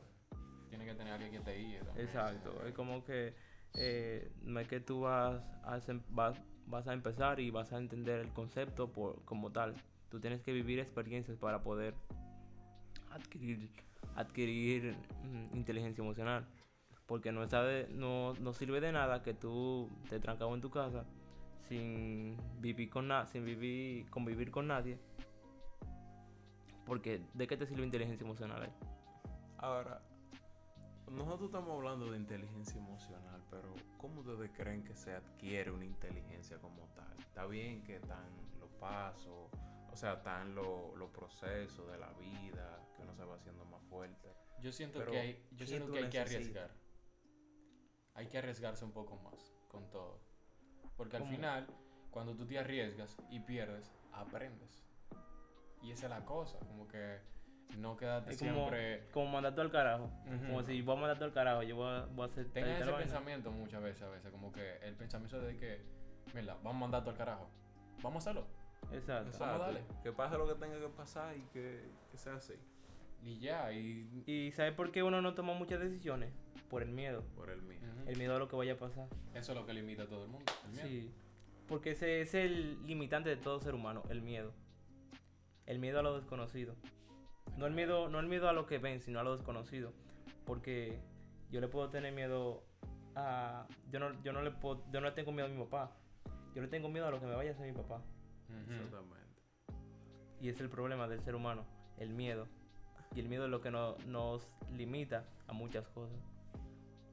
Tiene 0.69 0.85
que 0.85 0.93
tener 0.95 1.13
alguien 1.13 1.31
que 1.31 1.39
te 1.39 1.55
guíe 1.57 1.79
también. 1.81 2.05
Exacto. 2.07 2.65
Es 2.65 2.73
como 2.73 3.03
que 3.03 3.33
eh, 3.75 4.31
no 4.43 4.59
es 4.59 4.67
que 4.67 4.79
tú 4.79 5.01
vas 5.01 5.41
a, 5.63 5.79
vas, 6.09 6.39
vas 6.65 6.87
a 6.87 6.93
empezar 6.93 7.39
y 7.39 7.49
vas 7.51 7.71
a 7.73 7.77
entender 7.77 8.19
el 8.19 8.29
concepto 8.33 8.91
por, 8.91 9.23
como 9.25 9.51
tal. 9.51 9.73
Tú 10.09 10.19
tienes 10.19 10.41
que 10.41 10.51
vivir 10.53 10.79
experiencias 10.79 11.37
para 11.37 11.61
poder 11.63 11.93
adquirir, 13.11 13.69
adquirir 14.15 14.95
mm, 15.23 15.55
inteligencia 15.55 16.01
emocional. 16.01 16.45
Porque 17.05 17.31
no, 17.31 17.43
está 17.43 17.63
de- 17.63 17.87
no, 17.89 18.33
no 18.35 18.53
sirve 18.53 18.81
de 18.81 18.91
nada 18.91 19.23
que 19.23 19.33
tú 19.33 19.89
te 20.09 20.19
trancado 20.19 20.53
en 20.53 20.61
tu 20.61 20.69
casa 20.69 21.05
sin 21.69 22.37
vivir 22.59 22.89
con 22.89 23.07
na- 23.07 23.25
sin 23.27 23.45
vivir, 23.45 24.09
convivir 24.09 24.51
con 24.51 24.67
nadie. 24.67 24.99
Porque 26.87 27.21
¿de 27.33 27.47
qué 27.47 27.57
te 27.57 27.67
sirve 27.67 27.83
inteligencia 27.83 28.23
emocional 28.25 28.63
ahí? 28.63 28.73
Ahora, 29.57 30.01
nosotros 31.11 31.47
estamos 31.49 31.71
hablando 31.75 32.09
de 32.11 32.17
inteligencia 32.17 32.79
emocional, 32.79 33.43
pero 33.51 33.73
¿cómo 33.97 34.21
ustedes 34.21 34.51
creen 34.55 34.83
que 34.83 34.95
se 34.95 35.13
adquiere 35.13 35.69
una 35.71 35.85
inteligencia 35.85 36.57
como 36.59 36.87
tal? 36.95 37.19
Está 37.19 37.45
bien 37.45 37.83
que 37.83 37.97
están 37.97 38.31
los 38.59 38.71
pasos, 38.79 39.51
o 39.91 39.95
sea, 39.95 40.13
están 40.13 40.55
lo- 40.55 40.95
los 40.95 41.09
procesos 41.11 41.91
de 41.91 41.97
la 41.97 42.11
vida, 42.13 42.79
que 42.95 43.01
uno 43.03 43.13
se 43.15 43.23
va 43.25 43.35
haciendo 43.35 43.65
más 43.65 43.83
fuerte. 43.89 44.33
Yo 44.61 44.71
siento 44.71 44.99
Pero, 44.99 45.11
que 45.11 45.19
hay, 45.19 45.33
yo 45.51 45.57
¿qué 45.59 45.67
siento 45.67 45.91
que 45.91 45.99
hay 45.99 46.09
que 46.09 46.19
arriesgar. 46.19 46.71
Hay 48.13 48.27
que 48.27 48.37
arriesgarse 48.37 48.83
un 48.85 48.91
poco 48.93 49.17
más 49.17 49.53
con 49.67 49.89
todo. 49.91 50.19
Porque 50.95 51.17
al 51.17 51.23
¿Cómo? 51.23 51.35
final, 51.35 51.67
cuando 52.09 52.33
tú 52.35 52.47
te 52.47 52.57
arriesgas 52.57 53.15
y 53.29 53.39
pierdes, 53.41 53.93
aprendes. 54.11 54.86
Y 55.81 55.91
esa 55.91 56.07
es 56.07 56.09
la 56.09 56.25
cosa, 56.25 56.59
como 56.59 56.87
que 56.87 57.19
no 57.77 57.97
quedarte 57.97 58.31
Es 58.31 58.39
como, 58.39 58.53
siempre... 58.53 59.03
como 59.11 59.27
mandarte 59.31 59.61
al 59.61 59.71
carajo. 59.71 60.05
Ujú. 60.25 60.45
Como 60.47 60.63
si 60.63 60.81
voy 60.81 60.95
a 60.97 60.99
mandarte 60.99 61.23
al 61.25 61.33
carajo, 61.33 61.63
yo 61.63 61.75
voy 61.75 61.89
a, 61.89 62.05
voy 62.05 62.27
a 62.27 62.31
hacer 62.31 62.47
y 62.55 62.59
ese 62.59 62.93
pensamiento 62.93 63.51
muchas 63.51 63.81
veces, 63.81 64.03
a 64.03 64.09
veces, 64.09 64.31
como 64.31 64.51
que 64.51 64.77
el 64.83 64.95
pensamiento 64.95 65.39
de 65.39 65.55
que, 65.57 65.81
mira, 66.33 66.55
vamos 66.55 66.75
a 66.75 66.79
mandar 66.79 67.01
todo 67.01 67.11
al 67.11 67.17
carajo. 67.17 67.49
Vamos 68.01 68.25
a 68.25 68.29
hacerlo. 68.31 68.47
Exacto. 68.91 69.37
Vamos 69.39 69.61
a 69.61 69.65
darle. 69.65 69.83
Que 70.03 70.11
pase 70.11 70.37
lo 70.37 70.47
que 70.47 70.55
tenga 70.55 70.79
que 70.79 70.87
pasar 70.87 71.35
y 71.35 71.41
que, 71.53 71.83
que 72.11 72.17
sea 72.17 72.35
así, 72.35 72.53
Y 73.23 73.39
ya, 73.39 73.71
y... 73.71 74.23
¿Y 74.25 74.51
sabes 74.51 74.73
por 74.73 74.91
qué 74.91 75.03
uno 75.03 75.21
no 75.21 75.33
toma 75.33 75.53
muchas 75.53 75.79
decisiones? 75.79 76.31
Por 76.69 76.83
el 76.83 76.89
miedo. 76.89 77.23
por 77.35 77.49
el 77.49 77.61
mío. 77.61 77.79
Ujú. 77.81 78.09
El 78.09 78.17
miedo 78.17 78.35
a 78.35 78.39
lo 78.39 78.47
que 78.47 78.55
vaya 78.55 78.73
a 78.73 78.77
pasar. 78.77 79.07
Eso 79.33 79.51
es 79.51 79.57
lo 79.57 79.65
que 79.65 79.73
limita 79.73 80.03
a 80.03 80.07
todo 80.07 80.23
el 80.23 80.29
mundo. 80.29 80.51
el 80.65 80.71
miedo. 80.71 80.87
Sí. 80.87 81.11
Porque 81.67 81.91
ese 81.91 82.21
es 82.21 82.33
el 82.33 82.85
limitante 82.85 83.29
de 83.29 83.37
todo 83.37 83.59
ser 83.59 83.75
humano, 83.75 84.03
el 84.09 84.21
miedo. 84.21 84.53
El 85.67 85.79
miedo 85.79 85.99
a 85.99 86.01
lo 86.01 86.15
desconocido. 86.15 86.75
No 87.57 87.65
el 87.67 87.73
miedo, 87.73 88.09
no 88.09 88.19
el 88.19 88.27
miedo 88.27 88.49
a 88.49 88.53
lo 88.53 88.65
que 88.65 88.77
ven, 88.79 88.99
sino 89.01 89.19
a 89.19 89.23
lo 89.23 89.33
desconocido. 89.35 89.93
Porque 90.45 90.99
yo 91.51 91.61
le 91.61 91.67
puedo 91.67 91.89
tener 91.89 92.13
miedo 92.13 92.63
a. 93.15 93.67
Yo 93.91 93.99
no, 93.99 94.21
yo 94.23 94.33
no 94.33 94.41
le 94.41 94.51
puedo, 94.51 94.83
yo 94.91 94.99
no 95.01 95.07
le 95.07 95.11
tengo 95.13 95.31
miedo 95.31 95.47
a 95.47 95.49
mi 95.51 95.57
papá. 95.63 95.91
Yo 96.55 96.61
le 96.61 96.67
tengo 96.67 96.89
miedo 96.89 97.05
a 97.07 97.11
lo 97.11 97.19
que 97.19 97.25
me 97.27 97.35
vaya 97.35 97.51
a 97.51 97.53
hacer 97.53 97.67
mi 97.67 97.73
papá. 97.77 98.01
Exactamente. 98.69 99.17
Y 100.41 100.49
es 100.49 100.59
el 100.59 100.69
problema 100.69 101.07
del 101.07 101.19
ser 101.21 101.35
humano, 101.35 101.65
el 101.97 102.13
miedo. 102.13 102.47
Y 103.15 103.19
el 103.19 103.27
miedo 103.29 103.45
es 103.45 103.51
lo 103.51 103.61
que 103.61 103.71
no- 103.71 103.95
nos 104.07 104.55
limita 104.71 105.25
a 105.47 105.53
muchas 105.53 105.87
cosas. 105.89 106.17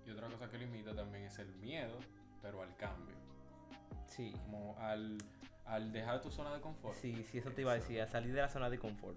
Y 0.07 0.11
otra 0.11 0.29
cosa 0.29 0.51
que 0.51 0.59
limita 0.59 0.95
también 0.95 1.25
es 1.25 1.39
el 1.39 1.55
miedo, 1.57 1.99
pero 2.43 2.63
al 2.63 2.77
cambio. 2.77 3.15
Sí. 4.07 4.33
Como 4.45 4.77
al, 4.79 5.17
al 5.65 5.93
dejar 5.93 6.21
tu 6.21 6.31
zona 6.31 6.55
de 6.55 6.61
confort. 6.61 6.95
Sí, 6.97 7.25
sí, 7.25 7.39
eso 7.39 7.51
te 7.51 7.63
iba 7.63 7.73
a 7.73 7.77
decir, 7.77 8.01
a 8.01 8.07
salir 8.07 8.35
de 8.35 8.41
la 8.41 8.49
zona 8.49 8.71
de 8.71 8.79
confort. 8.79 9.17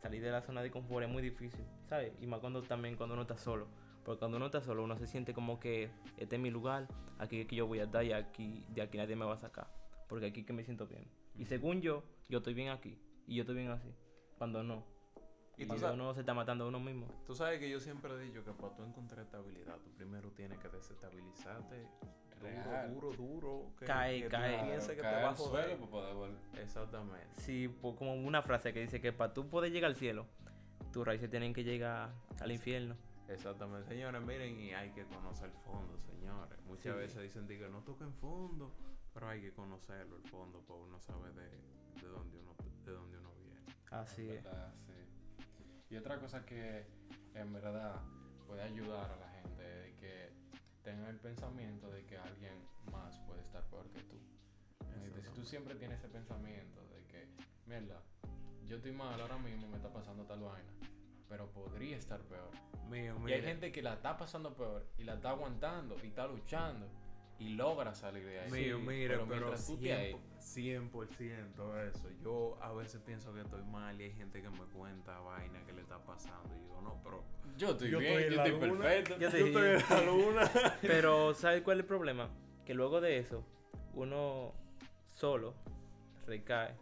Salir 0.00 0.22
de 0.22 0.30
la 0.30 0.42
zona 0.42 0.62
de 0.62 0.70
confort 0.70 1.04
es 1.04 1.10
muy 1.10 1.22
difícil, 1.22 1.64
¿sabes? 1.88 2.12
Y 2.20 2.26
más 2.26 2.40
cuando 2.40 2.62
también 2.62 2.96
cuando 2.96 3.14
uno 3.14 3.22
está 3.22 3.36
solo. 3.36 3.66
Porque 4.04 4.20
cuando 4.20 4.36
uno 4.36 4.46
está 4.46 4.60
solo, 4.60 4.84
uno 4.84 4.96
se 4.96 5.06
siente 5.06 5.34
como 5.34 5.58
que 5.58 5.90
este 6.16 6.36
es 6.36 6.42
mi 6.42 6.50
lugar, 6.50 6.88
aquí 7.18 7.40
es 7.40 7.46
que 7.46 7.56
yo 7.56 7.66
voy 7.66 7.80
a 7.80 7.84
estar 7.84 8.04
y 8.04 8.12
aquí, 8.12 8.64
de 8.68 8.82
aquí 8.82 8.96
nadie 8.96 9.16
me 9.16 9.24
va 9.24 9.34
a 9.34 9.38
sacar. 9.38 9.68
Porque 10.08 10.26
aquí 10.26 10.40
es 10.40 10.46
que 10.46 10.52
me 10.52 10.64
siento 10.64 10.86
bien. 10.86 11.04
Y 11.36 11.44
según 11.44 11.82
yo, 11.82 12.04
yo 12.28 12.38
estoy 12.38 12.54
bien 12.54 12.70
aquí. 12.70 12.98
Y 13.26 13.34
yo 13.34 13.42
estoy 13.42 13.56
bien 13.56 13.70
así. 13.70 13.92
Cuando 14.38 14.62
no. 14.62 14.84
Y 15.58 15.66
cuando 15.66 15.80
sabes, 15.80 16.00
uno 16.00 16.14
se 16.14 16.20
está 16.20 16.32
matando 16.32 16.64
a 16.64 16.68
uno 16.68 16.78
mismo. 16.78 17.08
tú 17.26 17.34
sabes 17.34 17.58
que 17.58 17.68
yo 17.68 17.80
siempre 17.80 18.14
he 18.14 18.18
dicho 18.20 18.44
que 18.44 18.52
para 18.52 18.74
tú 18.76 18.84
encontrar 18.84 19.24
estabilidad, 19.24 19.76
tú 19.80 19.90
primero 19.90 20.30
tienes 20.30 20.58
que 20.58 20.68
desestabilizarte 20.68 21.86
Real. 22.40 22.94
duro, 22.94 23.10
duro, 23.12 23.16
duro. 23.16 23.72
Que, 23.78 23.84
Cae, 23.86 24.22
que 24.22 24.28
cae. 24.28 24.58
Tú 24.58 24.64
pienses 24.66 24.88
que 24.90 24.96
te 24.96 25.02
caer 25.02 25.24
va 25.24 25.30
a 25.30 25.34
joder. 25.34 25.64
suelo 25.64 25.78
para 25.80 25.90
poder 25.90 26.14
volver. 26.14 26.38
Exactamente. 26.62 27.26
Sí, 27.40 27.68
pues 27.68 27.96
como 27.96 28.14
una 28.14 28.42
frase 28.42 28.72
que 28.72 28.80
dice 28.80 29.00
que 29.00 29.12
para 29.12 29.32
tú 29.34 29.48
poder 29.48 29.72
llegar 29.72 29.90
al 29.90 29.96
cielo, 29.96 30.26
tus 30.92 31.06
raíces 31.06 31.30
tienen 31.30 31.52
que 31.52 31.64
llegar 31.64 32.10
al 32.40 32.52
infierno. 32.52 32.96
Exactamente, 33.28 33.86
señores, 33.88 34.22
miren, 34.22 34.58
y 34.58 34.72
hay 34.72 34.90
que 34.92 35.04
conocer 35.04 35.50
el 35.50 35.58
fondo, 35.58 35.98
señores. 35.98 36.58
Muchas 36.66 36.94
Sí. 36.94 36.98
veces 36.98 37.22
dicen 37.22 37.46
di 37.46 37.58
que 37.58 37.68
no 37.68 37.82
toquen 37.82 38.12
fondo, 38.14 38.72
pero 39.12 39.28
hay 39.28 39.40
que 39.42 39.52
conocerlo, 39.52 40.16
el 40.16 40.22
fondo, 40.30 40.60
para 40.62 40.80
uno 40.80 40.98
saber 41.00 41.34
de, 41.34 41.42
de 42.00 42.08
dónde 42.08 42.38
uno 42.38 42.54
de 42.86 42.92
dónde 42.92 43.18
uno 43.18 43.30
viene. 43.34 43.60
Así 43.90 44.30
es. 44.30 44.42
¿verdad? 44.44 44.72
Sí. 44.86 44.92
Y 45.90 45.96
otra 45.96 46.18
cosa 46.18 46.44
que 46.46 46.86
en 47.34 47.52
verdad 47.52 48.00
puede 48.46 48.62
ayudar 48.62 49.10
a 49.10 49.16
la 49.16 49.27
tengan 50.88 51.10
el 51.10 51.20
pensamiento 51.20 51.90
de 51.90 52.02
que 52.06 52.16
alguien 52.16 52.66
más 52.90 53.18
puede 53.26 53.42
estar 53.42 53.62
peor 53.64 53.86
que 53.90 54.00
tú. 54.04 54.16
Si 55.22 55.28
tú 55.34 55.44
siempre 55.44 55.74
tienes 55.74 55.98
ese 55.98 56.08
pensamiento 56.08 56.80
de 56.86 57.04
que, 57.06 57.28
mierda, 57.66 58.00
yo 58.66 58.76
estoy 58.76 58.92
mal 58.92 59.20
ahora 59.20 59.36
mismo, 59.36 59.68
me 59.68 59.76
está 59.76 59.92
pasando 59.92 60.24
tal 60.24 60.40
vaina, 60.40 60.72
pero 61.28 61.50
podría 61.50 61.98
estar 61.98 62.20
peor. 62.22 62.50
Mío, 62.88 63.16
Y 63.28 63.32
hay 63.32 63.42
gente 63.42 63.70
que 63.70 63.82
la 63.82 63.94
está 63.94 64.16
pasando 64.16 64.54
peor 64.54 64.86
y 64.96 65.04
la 65.04 65.14
está 65.16 65.30
aguantando 65.30 65.94
y 66.02 66.06
está 66.06 66.26
luchando 66.26 66.88
y 67.38 67.50
logra 67.50 67.94
salir 67.94 68.24
de 68.24 68.40
ahí. 68.40 68.50
mío, 68.50 68.78
Sí, 68.78 68.82
mire, 68.86 69.08
pero 69.08 69.26
pero, 69.26 69.40
mientras 69.40 69.66
tú 69.66 69.74
estés 69.74 69.96
ahí, 69.98 70.16
100%, 70.40 70.90
100% 70.90 71.88
eso. 71.88 72.08
Yo 72.22 72.58
a 72.60 72.72
veces 72.72 73.00
pienso 73.04 73.32
que 73.32 73.40
estoy 73.42 73.62
mal 73.64 74.00
y 74.00 74.04
hay 74.04 74.12
gente 74.12 74.42
que 74.42 74.50
me 74.50 74.64
cuenta 74.72 75.18
vaina 75.20 75.64
que 75.64 75.72
le 75.72 75.82
está 75.82 75.98
pasando 76.04 76.48
y 76.56 76.66
yo 76.68 76.80
no, 76.82 77.00
pero 77.04 77.22
yo 77.56 77.70
estoy 77.70 77.90
Yo 77.90 77.98
bien, 78.00 78.12
estoy 78.18 78.34
yo 78.36 78.42
estoy 78.44 78.68
luna. 78.68 78.80
perfecto. 78.84 79.18
Yo 79.18 79.30
te 79.30 79.38
yo 79.40 79.46
estoy 79.46 79.66
en 79.68 80.04
la 80.06 80.10
luna. 80.12 80.50
Pero, 80.82 81.34
¿sabes 81.34 81.62
cuál 81.62 81.78
es 81.78 81.82
el 81.84 81.86
problema? 81.88 82.28
Que 82.64 82.74
luego 82.74 83.00
de 83.00 83.18
eso, 83.18 83.44
uno 83.94 84.52
solo 85.12 85.54
recae 86.26 86.74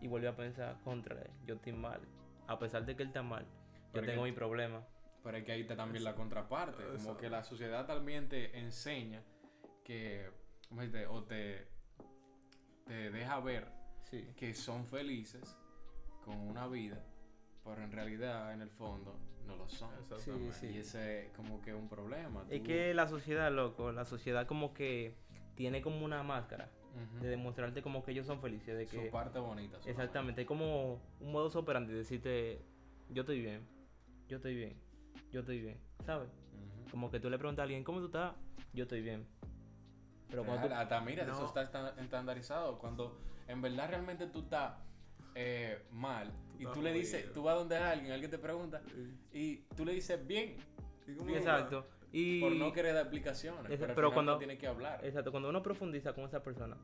y 0.00 0.08
vuelve 0.08 0.28
a 0.28 0.36
pensar, 0.36 0.76
contra, 0.82 1.16
yo 1.46 1.54
estoy 1.54 1.72
mal. 1.72 2.00
A 2.48 2.58
pesar 2.58 2.84
de 2.84 2.96
que 2.96 3.02
él 3.02 3.08
está 3.08 3.22
mal, 3.22 3.44
yo 3.44 3.48
Pero 3.92 4.06
tengo 4.06 4.24
que- 4.24 4.30
mi 4.30 4.36
problema. 4.36 4.84
Pero 5.22 5.36
hay 5.36 5.44
que 5.44 5.52
ahí 5.52 5.60
está 5.60 5.76
también 5.76 6.02
la 6.02 6.14
contraparte. 6.16 6.82
Como 6.96 7.16
que 7.16 7.30
la 7.30 7.44
sociedad 7.44 7.86
también 7.86 8.28
te 8.28 8.58
enseña 8.58 9.22
que, 9.84 10.30
¿cómo 10.68 10.80
se 10.82 10.86
dice? 10.88 11.06
O 11.06 11.22
te, 11.24 11.66
te 12.86 13.10
deja 13.10 13.40
ver 13.40 13.66
Sí. 14.04 14.26
que 14.36 14.52
son 14.54 14.86
felices 14.86 15.56
con 16.24 16.36
una 16.38 16.66
vida, 16.66 17.02
pero 17.64 17.82
en 17.82 17.92
realidad, 17.92 18.52
en 18.52 18.60
el 18.62 18.70
fondo, 18.70 19.16
no 19.46 19.56
lo 19.56 19.68
son. 19.68 19.90
Sí. 20.18 20.66
Y 20.74 20.78
ese 20.78 21.26
es 21.26 21.32
como 21.32 21.60
que 21.62 21.72
un 21.74 21.88
problema. 21.88 22.44
Es 22.50 22.60
Tú- 22.60 22.66
que 22.66 22.94
la 22.94 23.06
sociedad, 23.08 23.50
loco, 23.50 23.90
la 23.92 24.04
sociedad 24.04 24.46
como 24.46 24.74
que 24.74 25.16
tiene 25.54 25.80
como 25.82 26.04
una 26.04 26.22
máscara 26.22 26.70
de 27.22 27.28
demostrarte 27.28 27.80
como 27.82 28.02
que 28.04 28.10
ellos 28.10 28.26
son 28.26 28.40
felices, 28.40 28.76
de 28.76 28.86
Su 28.86 28.96
que... 28.96 29.08
parte 29.10 29.38
bonita. 29.38 29.80
su 29.80 29.88
Exactamente, 29.88 30.42
es 30.42 30.46
como 30.46 31.00
un 31.20 31.32
modo 31.32 31.48
operandi, 31.58 31.94
decirte, 31.94 32.60
yo 33.08 33.22
estoy 33.22 33.40
bien, 33.40 33.66
yo 34.28 34.36
estoy 34.36 34.54
bien, 34.54 34.78
yo 35.30 35.40
estoy 35.40 35.60
bien, 35.62 35.78
¿sabes? 36.04 36.28
Como 36.90 37.10
que 37.10 37.18
tú 37.18 37.30
le 37.30 37.38
preguntas 37.38 37.60
a 37.60 37.64
alguien, 37.64 37.82
¿cómo 37.82 38.00
tú 38.00 38.06
estás? 38.06 38.34
Yo 38.74 38.82
estoy 38.82 39.00
bien. 39.00 39.26
Pero 40.32 40.44
cuando 40.44 40.66
tú... 40.68 40.74
Hasta 40.74 41.00
mira, 41.02 41.24
No. 41.24 41.32
eso 41.34 41.46
está 41.46 41.62
esta- 41.62 41.94
estandarizado. 42.00 42.78
Cuando 42.78 43.16
en 43.46 43.62
verdad 43.62 43.88
realmente 43.90 44.26
tú 44.26 44.40
estás 44.40 44.74
eh, 45.34 45.84
mal 45.92 46.32
y 46.58 46.62
estás 46.62 46.74
tú 46.74 46.82
le 46.82 46.92
dices, 46.92 47.32
tú 47.32 47.42
vas 47.44 47.54
donde 47.54 47.76
alguien, 47.76 48.10
alguien 48.12 48.30
te 48.30 48.38
pregunta 48.38 48.82
y 49.32 49.58
tú 49.76 49.84
le 49.84 49.92
dices 49.92 50.26
bien 50.26 50.56
exacto. 51.28 51.86
Y... 52.12 52.40
por 52.40 52.52
no 52.52 52.72
querer 52.72 52.94
dar 52.94 53.02
explicaciones. 53.04 53.64
Pero 53.78 53.94
pero 53.94 54.12
cuando- 54.12 54.32
uno 54.32 54.38
tiene 54.38 54.58
que 54.58 54.66
hablar. 54.66 55.04
Exacto, 55.04 55.30
cuando 55.30 55.48
uno 55.48 55.62
profundiza 55.62 56.12
con 56.14 56.24
esa 56.24 56.42
persona, 56.42 56.76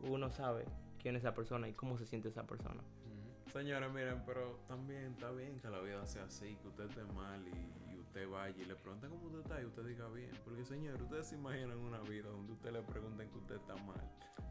uno 0.00 0.30
sabe 0.30 0.64
quién 1.00 1.16
es 1.16 1.22
esa 1.22 1.34
persona 1.34 1.68
y 1.68 1.72
cómo 1.72 1.98
se 1.98 2.06
siente 2.06 2.28
esa 2.28 2.46
persona. 2.46 2.80
Ujú. 2.82 3.50
Señores, 3.50 3.90
miren, 3.92 4.22
pero 4.26 4.60
también 4.68 5.12
está 5.12 5.30
bien 5.30 5.58
que 5.60 5.68
la 5.68 5.80
vida 5.80 6.04
sea 6.06 6.24
así, 6.24 6.56
que 6.62 6.68
usted 6.68 6.84
esté 6.84 7.04
mal 7.12 7.46
y 7.48 7.81
usted 8.12 8.28
vaya 8.28 8.54
y 8.62 8.64
le 8.66 8.74
pregunta 8.76 9.08
cómo 9.08 9.24
usted 9.26 9.38
está 9.40 9.62
y 9.62 9.64
usted 9.64 9.84
diga 9.86 10.06
bien. 10.08 10.30
Porque, 10.44 10.64
señor, 10.66 11.00
ustedes 11.02 11.28
se 11.28 11.34
imaginan 11.34 11.78
una 11.78 12.00
vida 12.00 12.28
donde 12.28 12.52
usted 12.52 12.70
le 12.70 12.82
pregunten 12.82 13.30
que 13.30 13.38
usted 13.38 13.54
está 13.56 13.74
mal. 13.76 13.96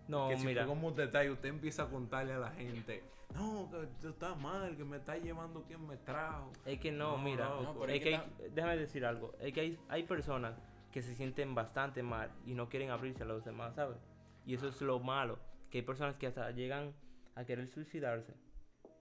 No, 0.08 0.30
que 0.30 0.38
si 0.38 0.46
mira. 0.48 0.62
usted, 0.64 0.74
cómo 0.74 0.88
usted 0.88 1.04
está 1.04 1.24
y 1.24 1.30
usted 1.30 1.50
empieza 1.50 1.84
a 1.84 1.88
contarle 1.90 2.34
a 2.34 2.40
la 2.40 2.50
gente, 2.52 3.04
no, 3.36 3.70
que 3.70 3.78
usted 3.78 4.10
está 4.10 4.34
mal, 4.36 4.76
que 4.76 4.84
me 4.84 4.98
está 4.98 5.16
llevando 5.18 5.64
quien 5.64 5.86
me 5.88 5.96
trajo. 5.98 6.52
Es 6.66 6.80
que 6.80 6.92
no, 6.92 7.18
No, 7.18 7.24
mira. 7.24 7.46
No, 7.50 7.86
es 7.86 8.02
que 8.02 8.16
hay- 8.16 8.50
déjame 8.52 8.78
decir 8.78 9.06
algo. 9.06 9.34
Es 9.40 9.54
que 9.54 9.62
hay, 9.62 9.80
hay 9.90 10.04
personas 10.04 10.56
que 10.92 11.04
se 11.04 11.14
sienten 11.16 11.54
bastante 11.54 12.02
mal 12.02 12.32
y 12.46 12.56
no 12.56 12.68
quieren 12.68 12.90
abrirse 12.90 13.22
a 13.24 13.28
los 13.28 13.46
demás, 13.46 13.76
¿sabes? 13.76 13.98
Y 14.46 14.56
eso 14.56 14.68
es 14.70 14.82
lo 14.82 15.00
malo. 15.00 15.38
Que 15.70 15.78
hay 15.78 15.84
personas 15.84 16.16
que 16.16 16.28
hasta 16.28 16.50
llegan 16.52 16.94
a 17.36 17.46
querer 17.46 17.68
suicidarse 17.70 18.34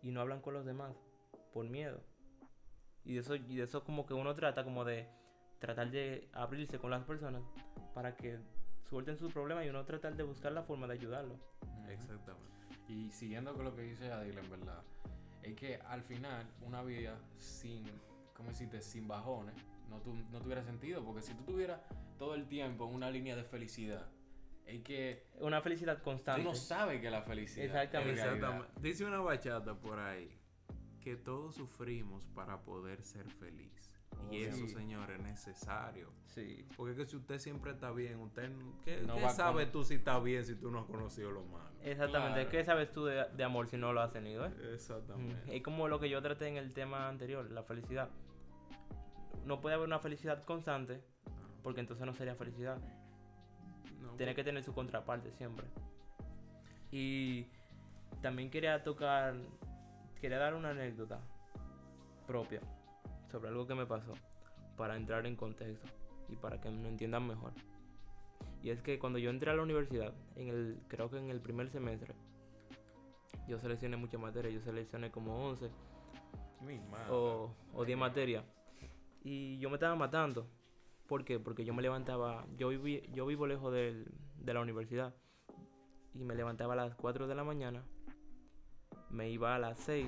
y 0.03 0.11
no 0.13 0.21
hablan 0.21 0.41
con 0.43 0.53
los 0.55 0.65
demás 0.67 0.95
por 1.55 1.65
miedo. 1.67 2.01
Y 3.05 3.15
de 3.15 3.21
eso, 3.21 3.35
y 3.35 3.57
de 3.57 3.65
eso 3.65 3.83
como 3.85 4.07
que 4.07 4.15
uno 4.15 4.35
trata 4.35 4.63
como 4.65 4.85
de 4.85 5.09
tratar 5.59 5.91
de 5.91 6.29
abrirse 6.33 6.79
con 6.79 6.91
las 6.91 7.05
personas 7.05 7.43
para 7.95 8.17
que 8.17 8.39
suelten 8.89 9.17
sus 9.17 9.33
problemas 9.33 9.65
y 9.67 9.69
uno 9.69 9.85
tratar 9.85 10.17
de 10.17 10.23
buscar 10.23 10.53
la 10.53 10.63
forma 10.63 10.87
de 10.87 10.95
ayudarlo. 10.95 11.35
Ujú. 11.63 11.91
Exactamente. 11.91 12.51
Y 12.89 13.11
siguiendo 13.11 13.55
con 13.55 13.65
lo 13.65 13.75
que 13.75 13.83
dice 13.83 14.11
Adil, 14.13 14.37
en 14.39 14.51
verdad, 14.51 14.83
es 15.43 15.55
que 15.55 15.77
al 15.87 16.03
final 16.03 16.47
una 16.63 16.83
vida 16.83 17.19
sin, 17.37 17.85
¿cómo 18.35 18.49
decirte? 18.51 18.81
Sin 18.83 19.07
bajones 19.09 19.55
no, 19.89 20.01
tu- 20.01 20.15
no 20.15 20.41
tuviera 20.41 20.63
sentido, 20.63 21.05
porque 21.05 21.23
si 21.23 21.35
tú 21.35 21.45
tuvieras 21.45 21.81
todo 22.19 22.35
el 22.35 22.47
tiempo 22.47 22.87
en 22.89 22.95
una 22.95 23.11
línea 23.11 23.35
de 23.37 23.45
felicidad, 23.45 24.07
es 24.67 24.83
que 24.83 25.27
Una 25.41 25.61
felicidad 25.61 25.97
tú 25.99 26.05
constante. 26.05 26.43
no 26.45 26.55
sabes 26.55 27.01
que 27.01 27.11
la 27.11 27.23
felicidad 27.23 27.65
Exactamente. 27.67 28.13
Exactamente. 28.21 28.69
Dice 28.81 29.05
una 29.05 29.19
bachata 29.21 29.75
por 29.75 29.99
ahí 29.99 30.37
que 31.01 31.17
todos 31.17 31.55
sufrimos 31.55 32.25
para 32.35 32.61
poder 32.63 33.03
ser 33.03 33.29
feliz. 33.31 33.73
Oh, 34.19 34.33
y 34.33 34.43
eso, 34.43 34.67
sí. 34.67 34.69
señores, 34.75 35.19
es 35.19 35.23
necesario. 35.25 36.11
Sí. 36.27 36.67
Porque 36.77 36.93
es 36.93 36.99
que 36.99 37.07
si 37.07 37.17
usted 37.17 37.39
siempre 37.39 37.71
está 37.73 37.91
bien, 37.93 38.21
usted 38.21 38.51
¿qué, 38.85 39.01
No 39.07 39.15
qué 39.17 39.23
va 39.23 39.31
sabe 39.31 39.65
con- 39.65 39.73
tú 39.73 39.85
si 39.85 39.95
está 39.95 40.19
bien 40.19 40.45
si 40.45 40.57
tú 40.57 40.71
no 40.71 40.81
has 40.81 40.87
conocido 40.87 41.31
lo 41.31 41.43
malo? 41.45 41.71
Exactamente. 41.83 42.35
Claro. 42.41 42.51
¿Qué 42.51 42.65
sabes 42.65 42.93
tú 42.93 43.05
de, 43.07 43.25
de 43.25 43.45
amor 43.45 43.69
si 43.69 43.77
no 43.77 43.93
lo 43.93 44.01
has 44.03 44.13
tenido, 44.13 44.45
eh? 44.47 44.53
Exactamente. 44.75 45.57
Es 45.57 45.63
como 45.63 45.89
lo 45.89 45.99
que 46.01 46.11
yo 46.11 46.21
traté 46.21 46.49
en 46.49 46.57
el 46.57 46.75
tema 46.75 47.09
anterior, 47.09 47.51
la 47.51 47.63
felicidad. 47.63 48.11
No 49.47 49.61
puede 49.61 49.77
haber 49.77 49.87
una 49.87 50.01
felicidad 50.01 50.45
constante, 50.45 51.01
porque 51.63 51.81
entonces 51.81 52.05
no 52.05 52.13
sería 52.15 52.35
felicidad. 52.35 52.79
No, 54.03 54.11
Tiene 54.17 54.35
que 54.35 54.45
tener 54.45 54.63
su 54.65 54.75
contraparte 54.75 55.33
siempre. 55.33 55.67
Y 56.91 57.47
también 58.21 58.51
quería 58.51 58.83
tocar, 58.83 59.35
quería 60.21 60.39
dar 60.39 60.55
una 60.55 60.71
anécdota 60.71 61.21
propia 62.27 62.61
sobre 63.31 63.49
algo 63.49 63.67
que 63.67 63.75
me 63.75 63.87
pasó, 63.87 64.13
para 64.77 64.97
entrar 64.97 65.27
en 65.27 65.37
contexto 65.37 65.87
y 66.29 66.37
para 66.37 66.61
que 66.61 66.71
me 66.71 66.89
entiendan 66.89 67.27
mejor. 67.27 67.53
Y 68.63 68.71
es 68.71 68.83
que 68.83 68.99
cuando 68.99 69.19
yo 69.19 69.31
entré 69.31 69.51
a 69.51 69.55
la 69.55 69.63
universidad, 69.63 70.13
en 70.37 70.49
el, 70.49 70.79
creo 70.89 71.11
que 71.11 71.19
en 71.19 71.31
el 71.31 71.41
primer 71.41 71.71
semestre, 71.71 72.15
yo 73.49 73.59
seleccioné 73.59 73.97
muchas 73.97 74.21
materias, 74.21 74.53
yo 74.55 74.61
seleccioné 74.61 75.11
como 75.11 75.47
11 75.49 75.71
Mi 76.61 76.79
madre. 76.79 77.07
o, 77.11 77.55
o 77.73 77.85
10 77.85 77.99
materias. 77.99 78.45
Y 79.23 79.59
yo 79.59 79.69
me 79.71 79.77
estaba 79.77 79.95
matando. 79.97 80.47
¿Por 81.07 81.25
qué? 81.25 81.39
Porque 81.41 81.65
yo 81.65 81.75
me 81.75 81.83
levantaba, 81.83 82.47
yo, 82.57 82.69
viví, 82.69 83.03
yo 83.13 83.27
vivo 83.27 83.47
lejos 83.47 83.73
del- 83.73 84.07
de 84.39 84.55
la 84.55 84.61
universidad. 84.61 85.15
Y 86.15 86.25
me 86.25 86.35
levantaba 86.35 86.75
a 86.75 86.77
las 86.77 86.95
4 86.97 87.27
de 87.27 87.35
la 87.35 87.45
mañana. 87.45 87.83
Me 89.11 89.31
iba 89.31 89.55
a 89.55 89.59
las 89.59 89.79
6. 89.81 90.07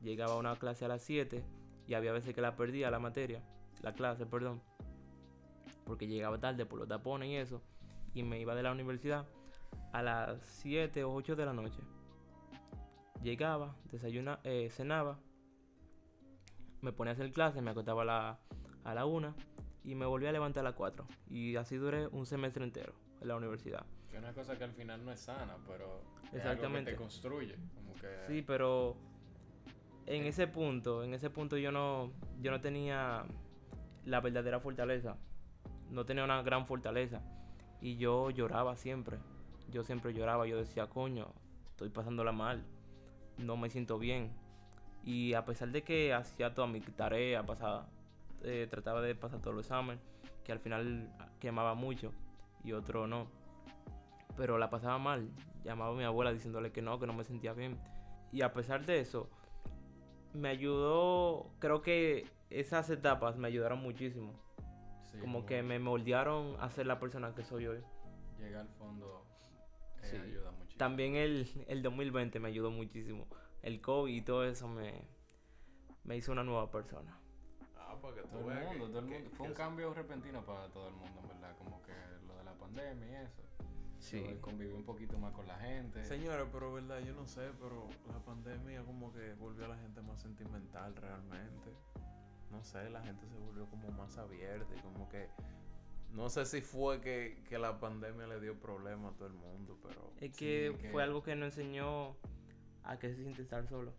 Llegaba 0.00 0.34
a 0.34 0.38
una 0.38 0.56
clase 0.56 0.84
a 0.84 0.88
las 0.88 1.02
7. 1.02 1.44
Y 1.86 1.94
había 1.94 2.12
veces 2.12 2.34
que 2.34 2.40
la 2.40 2.56
perdía 2.56 2.90
la 2.90 2.98
materia. 2.98 3.42
La 3.82 3.94
clase, 3.94 4.26
perdón. 4.26 4.62
Porque 5.84 6.06
llegaba 6.06 6.38
tarde 6.38 6.66
por 6.66 6.78
los 6.78 6.88
tapones 6.88 7.28
y 7.28 7.36
eso. 7.36 7.62
Y 8.14 8.22
me 8.22 8.40
iba 8.40 8.54
de 8.54 8.62
la 8.62 8.72
universidad 8.72 9.26
a 9.92 10.02
las 10.02 10.40
7 10.62 11.04
o 11.04 11.14
8 11.14 11.36
de 11.36 11.46
la 11.46 11.52
noche. 11.52 11.80
Llegaba, 13.22 13.76
desayuna, 13.90 14.40
eh, 14.42 14.68
cenaba, 14.70 15.18
me 16.80 16.92
ponía 16.92 17.12
a 17.12 17.14
hacer 17.14 17.30
clase, 17.32 17.62
me 17.62 17.70
acostaba 17.70 18.02
a 18.02 18.04
la, 18.04 18.38
a 18.84 18.94
la 18.94 19.06
1 19.06 19.34
y 19.84 19.94
me 19.94 20.06
volví 20.06 20.26
a 20.26 20.32
levantar 20.32 20.62
a 20.62 20.70
las 20.70 20.74
4. 20.74 21.06
Y 21.30 21.56
así 21.56 21.76
duré 21.76 22.08
un 22.08 22.26
semestre 22.26 22.64
entero 22.64 22.94
en 23.20 23.28
la 23.28 23.36
universidad. 23.36 23.86
Que 24.12 24.18
es 24.18 24.22
una 24.22 24.34
cosa 24.34 24.58
que 24.58 24.64
al 24.64 24.72
final 24.74 25.02
no 25.02 25.10
es 25.10 25.20
sana, 25.20 25.56
pero 25.66 26.02
es 26.34 26.44
algo 26.44 26.70
que 26.70 26.82
te 26.82 26.96
construye. 26.96 27.56
Como 27.74 27.94
que 27.94 28.26
Sí, 28.28 28.42
pero 28.42 28.94
en 30.04 30.26
ese 30.26 30.46
punto, 30.46 31.02
en 31.02 31.14
ese 31.14 31.30
punto 31.30 31.56
yo 31.56 31.72
no, 31.72 32.12
yo 32.38 32.50
no 32.50 32.60
tenía 32.60 33.24
la 34.04 34.20
verdadera 34.20 34.60
fortaleza. 34.60 35.16
No 35.88 36.04
tenía 36.04 36.24
una 36.24 36.42
gran 36.42 36.66
fortaleza. 36.66 37.22
Y 37.80 37.96
yo 37.96 38.28
lloraba 38.28 38.76
siempre. 38.76 39.18
Yo 39.70 39.82
siempre 39.82 40.12
lloraba. 40.12 40.46
Yo 40.46 40.58
decía, 40.58 40.88
coño, 40.88 41.32
estoy 41.70 41.88
pasándola 41.88 42.32
mal. 42.32 42.66
No 43.38 43.56
me 43.56 43.70
siento 43.70 43.98
bien. 43.98 44.30
Y 45.04 45.32
a 45.32 45.46
pesar 45.46 45.70
de 45.70 45.82
que 45.82 46.12
hacía 46.12 46.52
toda 46.52 46.68
mi 46.68 46.82
tarea, 46.82 47.46
pasaba, 47.46 47.88
eh, 48.42 48.66
trataba 48.68 49.00
de 49.00 49.14
pasar 49.14 49.40
todos 49.40 49.56
los 49.56 49.64
exámenes, 49.64 50.02
que 50.44 50.52
al 50.52 50.60
final 50.60 51.10
quemaba 51.40 51.74
mucho 51.74 52.12
y 52.62 52.72
otro 52.72 53.06
no. 53.06 53.26
Pero 54.36 54.58
la 54.58 54.70
pasaba 54.70 54.98
mal. 54.98 55.30
Llamaba 55.64 55.92
a 55.92 55.96
mi 55.96 56.04
abuela 56.04 56.32
diciéndole 56.32 56.72
que 56.72 56.82
no, 56.82 56.98
que 56.98 57.06
no 57.06 57.12
me 57.12 57.24
sentía 57.24 57.52
bien. 57.52 57.78
Y 58.32 58.42
a 58.42 58.52
pesar 58.52 58.84
de 58.86 59.00
eso, 59.00 59.28
me 60.32 60.48
ayudó, 60.48 61.50
creo 61.58 61.82
que 61.82 62.26
esas 62.50 62.88
etapas 62.90 63.36
me 63.36 63.48
ayudaron 63.48 63.80
muchísimo. 63.80 64.32
sí, 65.10 65.18
como 65.18 65.44
que 65.44 65.62
me 65.62 65.78
moldearon 65.78 66.56
a 66.60 66.70
ser 66.70 66.86
la 66.86 66.98
persona 66.98 67.34
que 67.34 67.42
soy 67.44 67.66
hoy. 67.66 67.82
Llega 68.38 68.60
al 68.62 68.68
fondo 68.70 69.26
Sí. 70.02 70.16
ayuda 70.16 70.50
muchísimo. 70.52 70.78
También 70.78 71.14
el, 71.14 71.46
el 71.68 71.82
2020 71.82 72.40
me 72.40 72.48
ayudó 72.48 72.70
muchísimo. 72.70 73.26
El 73.62 73.80
COVID 73.80 74.12
y 74.12 74.22
todo 74.22 74.44
eso 74.44 74.66
me, 74.66 75.06
me 76.04 76.16
hizo 76.16 76.32
una 76.32 76.42
nueva 76.42 76.70
persona. 76.70 77.16
Ah, 77.76 77.94
para 78.00 78.14
que 78.16 78.22
tú 78.22 78.28
Todo 78.30 78.50
el 78.50 78.58
mundo, 78.64 78.86
que- 78.86 78.90
todo 78.90 78.98
el 79.00 79.04
mundo. 79.04 79.30
que 79.30 79.36
Fue 79.36 79.46
un 79.46 79.52
eso- 79.52 79.58
cambio 79.62 79.94
repentino 79.94 80.44
para 80.44 80.66
todo 80.70 80.88
el 80.88 80.94
mundo, 80.94 81.20
en 81.22 81.28
verdad. 81.28 81.56
Como 81.58 81.82
que 81.82 81.92
lo 82.26 82.36
de 82.38 82.44
la 82.44 82.54
pandemia 82.54 83.06
y 83.22 83.24
eso. 83.26 83.42
Sí. 84.02 84.36
Convivir 84.40 84.74
un 84.74 84.84
poquito 84.84 85.16
más 85.18 85.32
con 85.32 85.46
la 85.46 85.56
gente. 85.58 86.04
Señores, 86.04 86.46
pero 86.52 86.72
verdad, 86.72 86.98
yo 87.00 87.14
no 87.14 87.26
sé, 87.26 87.50
pero 87.60 87.88
la 88.12 88.18
pandemia 88.18 88.82
como 88.84 89.12
que 89.12 89.32
volvió 89.34 89.64
a 89.64 89.68
la 89.68 89.76
gente 89.76 90.00
más 90.02 90.20
sentimental 90.20 90.94
realmente. 90.96 91.70
No 92.50 92.62
sé, 92.64 92.90
la 92.90 93.00
gente 93.02 93.26
se 93.28 93.36
volvió 93.38 93.64
como 93.66 93.88
más 93.92 94.18
abierta 94.18 94.74
y 94.76 94.80
como 94.80 95.08
que... 95.08 95.28
No 96.12 96.28
sé 96.28 96.44
si 96.44 96.60
fue 96.60 97.00
que, 97.00 97.42
que 97.48 97.58
la 97.58 97.80
pandemia 97.80 98.26
le 98.26 98.38
dio 98.40 98.58
problemas 98.60 99.14
a 99.14 99.16
todo 99.16 99.28
el 99.28 99.34
mundo, 99.34 99.78
pero... 99.82 100.12
Es 100.20 100.32
Sí, 100.32 100.36
que 100.36 100.76
que- 100.82 100.90
fue 100.90 101.02
algo 101.02 101.22
que 101.22 101.34
nos 101.36 101.56
enseñó 101.56 102.16
a 102.82 102.98
que 102.98 103.08
se 103.14 103.22
siente 103.22 103.40
estar 103.42 103.66
solo. 103.68 103.92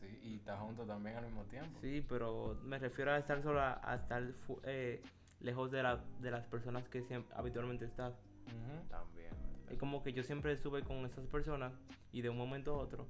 Sí, 0.00 0.18
y 0.24 0.36
está 0.36 0.56
junto 0.56 0.84
también 0.84 1.16
al 1.16 1.26
mismo 1.26 1.44
tiempo. 1.44 1.78
Sí, 1.80 2.04
pero 2.08 2.58
me 2.64 2.78
refiero 2.78 3.12
a 3.12 3.18
estar 3.18 3.42
solo, 3.42 3.60
a, 3.60 3.80
a 3.82 3.94
estar 3.96 4.22
eh, 4.64 5.00
lejos 5.40 5.70
de, 5.70 5.82
la, 5.82 6.02
de 6.20 6.30
las 6.30 6.44
personas 6.46 6.88
que 6.88 7.02
siempre, 7.02 7.32
habitualmente 7.36 7.84
estás. 7.84 8.14
Ujú. 8.48 8.88
También, 8.88 9.30
¿verdad? 9.30 9.72
Es 9.72 9.78
como 9.78 10.02
que 10.02 10.12
yo 10.12 10.22
siempre 10.22 10.52
estuve 10.52 10.82
con 10.82 11.04
esas 11.04 11.26
personas 11.26 11.72
y 12.12 12.22
de 12.22 12.30
un 12.30 12.36
momento 12.36 12.74
a 12.74 12.78
otro 12.78 13.06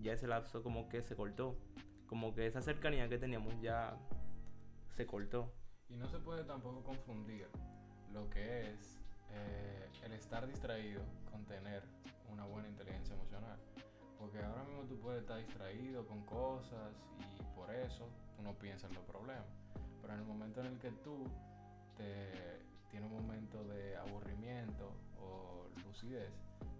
ya 0.00 0.12
ese 0.12 0.26
lapso 0.26 0.62
como 0.62 0.88
que 0.88 1.02
se 1.02 1.16
cortó. 1.16 1.56
Como 2.06 2.34
que 2.34 2.46
esa 2.46 2.60
cercanía 2.60 3.08
que 3.08 3.18
teníamos 3.18 3.58
ya 3.60 3.96
se 4.90 5.06
cortó. 5.06 5.52
Y 5.88 5.96
no 5.96 6.08
se 6.08 6.18
puede 6.18 6.44
tampoco 6.44 6.82
confundir 6.82 7.48
lo 8.12 8.28
que 8.28 8.72
es 8.72 8.98
eh, 9.30 9.88
el 10.04 10.12
estar 10.12 10.46
distraído 10.46 11.02
con 11.30 11.44
tener 11.46 11.82
una 12.30 12.44
buena 12.44 12.68
inteligencia 12.68 13.14
emocional. 13.14 13.58
Porque 14.18 14.42
ahora 14.42 14.62
mismo 14.64 14.84
tú 14.84 14.98
puedes 15.00 15.22
estar 15.22 15.38
distraído 15.38 16.06
con 16.06 16.24
cosas 16.26 16.92
y 17.40 17.56
por 17.56 17.74
eso 17.74 18.08
tú 18.36 18.42
no 18.42 18.52
piensas 18.58 18.90
en 18.90 18.96
los 18.96 19.04
problemas. 19.04 19.46
Pero 20.00 20.12
en 20.12 20.20
el 20.20 20.26
momento 20.26 20.60
en 20.60 20.66
el 20.66 20.78
que 20.78 20.90
tú 20.90 21.24
te 21.96 22.62
tienes 22.92 23.10
un 23.10 23.16
momento 23.26 23.64
de 23.64 23.96
aburrimiento 23.96 24.92
o 25.18 25.66
lucidez, 25.86 26.30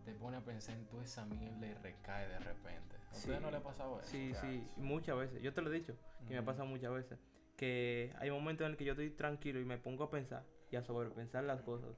te 0.05 0.12
pone 0.14 0.37
a 0.37 0.40
pensar 0.44 0.77
en 0.77 0.87
toda 0.87 1.03
esa 1.03 1.25
mierda 1.25 1.66
y 1.66 1.75
recae 1.75 2.29
de 2.29 2.38
repente. 2.38 2.96
¿A 3.11 3.16
ustedes 3.16 3.38
Sí. 3.38 3.42
no 3.44 3.51
le 3.51 3.57
ha 3.57 3.62
pasado 3.62 3.98
eso? 3.98 4.09
Sí, 4.09 4.31
O 4.31 4.35
sea, 4.35 4.42
sí, 4.42 4.68
muchas 4.77 5.16
veces. 5.16 5.42
Yo 5.42 5.53
te 5.55 5.62
lo 5.62 5.72
he 5.72 5.75
dicho, 5.79 5.96
que 6.29 6.35
me 6.35 6.38
ha 6.38 6.44
pasado 6.44 6.66
muchas 6.66 6.92
veces. 6.92 7.18
Que 7.57 8.14
hay 8.18 8.31
momentos 8.31 8.64
en 8.66 8.72
el 8.72 8.77
que 8.77 8.85
yo 8.85 8.92
estoy 8.92 9.11
tranquilo 9.11 9.59
y 9.61 9.64
me 9.64 9.79
pongo 9.79 10.05
a 10.05 10.11
pensar 10.11 10.44
y 10.70 10.77
a 10.77 10.83
sobrepensar 10.83 11.44
las 11.44 11.62
cosas. 11.62 11.90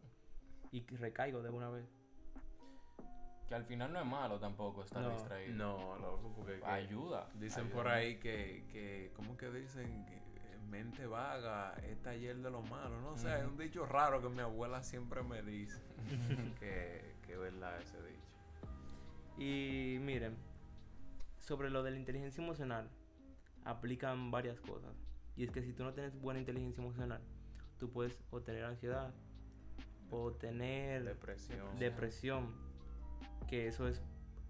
Y 0.70 0.82
que 0.82 0.96
recaigo 0.96 1.42
de 1.42 1.50
una 1.50 1.68
vez. 1.70 1.86
Que 3.48 3.54
al 3.54 3.64
final 3.64 3.92
no 3.92 4.00
es 4.00 4.06
malo 4.06 4.38
tampoco 4.40 4.82
estar 4.84 5.02
No. 5.02 5.10
distraído. 5.10 5.54
No, 5.56 5.96
loco, 5.98 6.32
porque... 6.36 6.58
que- 6.60 6.64
Ayuda. 6.66 7.28
Dicen 7.34 7.64
ayuda 7.66 7.74
por 7.76 7.88
ahí 7.88 8.18
que, 8.18 8.64
que, 8.72 9.12
¿cómo 9.14 9.36
que 9.36 9.50
dicen? 9.50 10.04
Que 10.06 10.33
mente 10.64 11.06
vaga 11.06 11.74
es 11.84 12.00
taller 12.02 12.36
de 12.38 12.50
lo 12.50 12.62
malo, 12.62 13.00
no 13.00 13.16
sé, 13.16 13.32
es 13.34 13.42
Ujú. 13.42 13.50
un 13.52 13.56
dicho 13.58 13.86
raro 13.86 14.20
que 14.22 14.28
mi 14.28 14.40
abuela 14.40 14.82
siempre 14.82 15.22
me 15.22 15.42
dice, 15.42 15.80
que, 16.58 17.14
que 17.22 17.32
es 17.34 17.38
verdad 17.38 17.80
ese 17.80 17.96
dicho. 18.02 18.20
Y 19.36 19.98
miren, 20.00 20.36
sobre 21.40 21.70
lo 21.70 21.82
de 21.82 21.90
la 21.90 21.98
inteligencia 21.98 22.42
emocional, 22.42 22.88
aplican 23.64 24.30
varias 24.30 24.60
cosas. 24.60 24.94
Y 25.36 25.44
es 25.44 25.50
que 25.50 25.62
si 25.62 25.72
tú 25.72 25.82
no 25.84 25.92
tienes 25.92 26.14
buena 26.20 26.38
inteligencia 26.40 26.80
emocional, 26.82 27.20
tú 27.78 27.90
puedes 27.90 28.16
o 28.30 28.40
tener 28.40 28.64
ansiedad 28.64 29.12
o 30.10 30.30
tener 30.32 31.02
Depresión. 31.04 31.78
depresión, 31.78 32.54
que 33.48 33.66
eso 33.66 33.88
es 33.88 34.00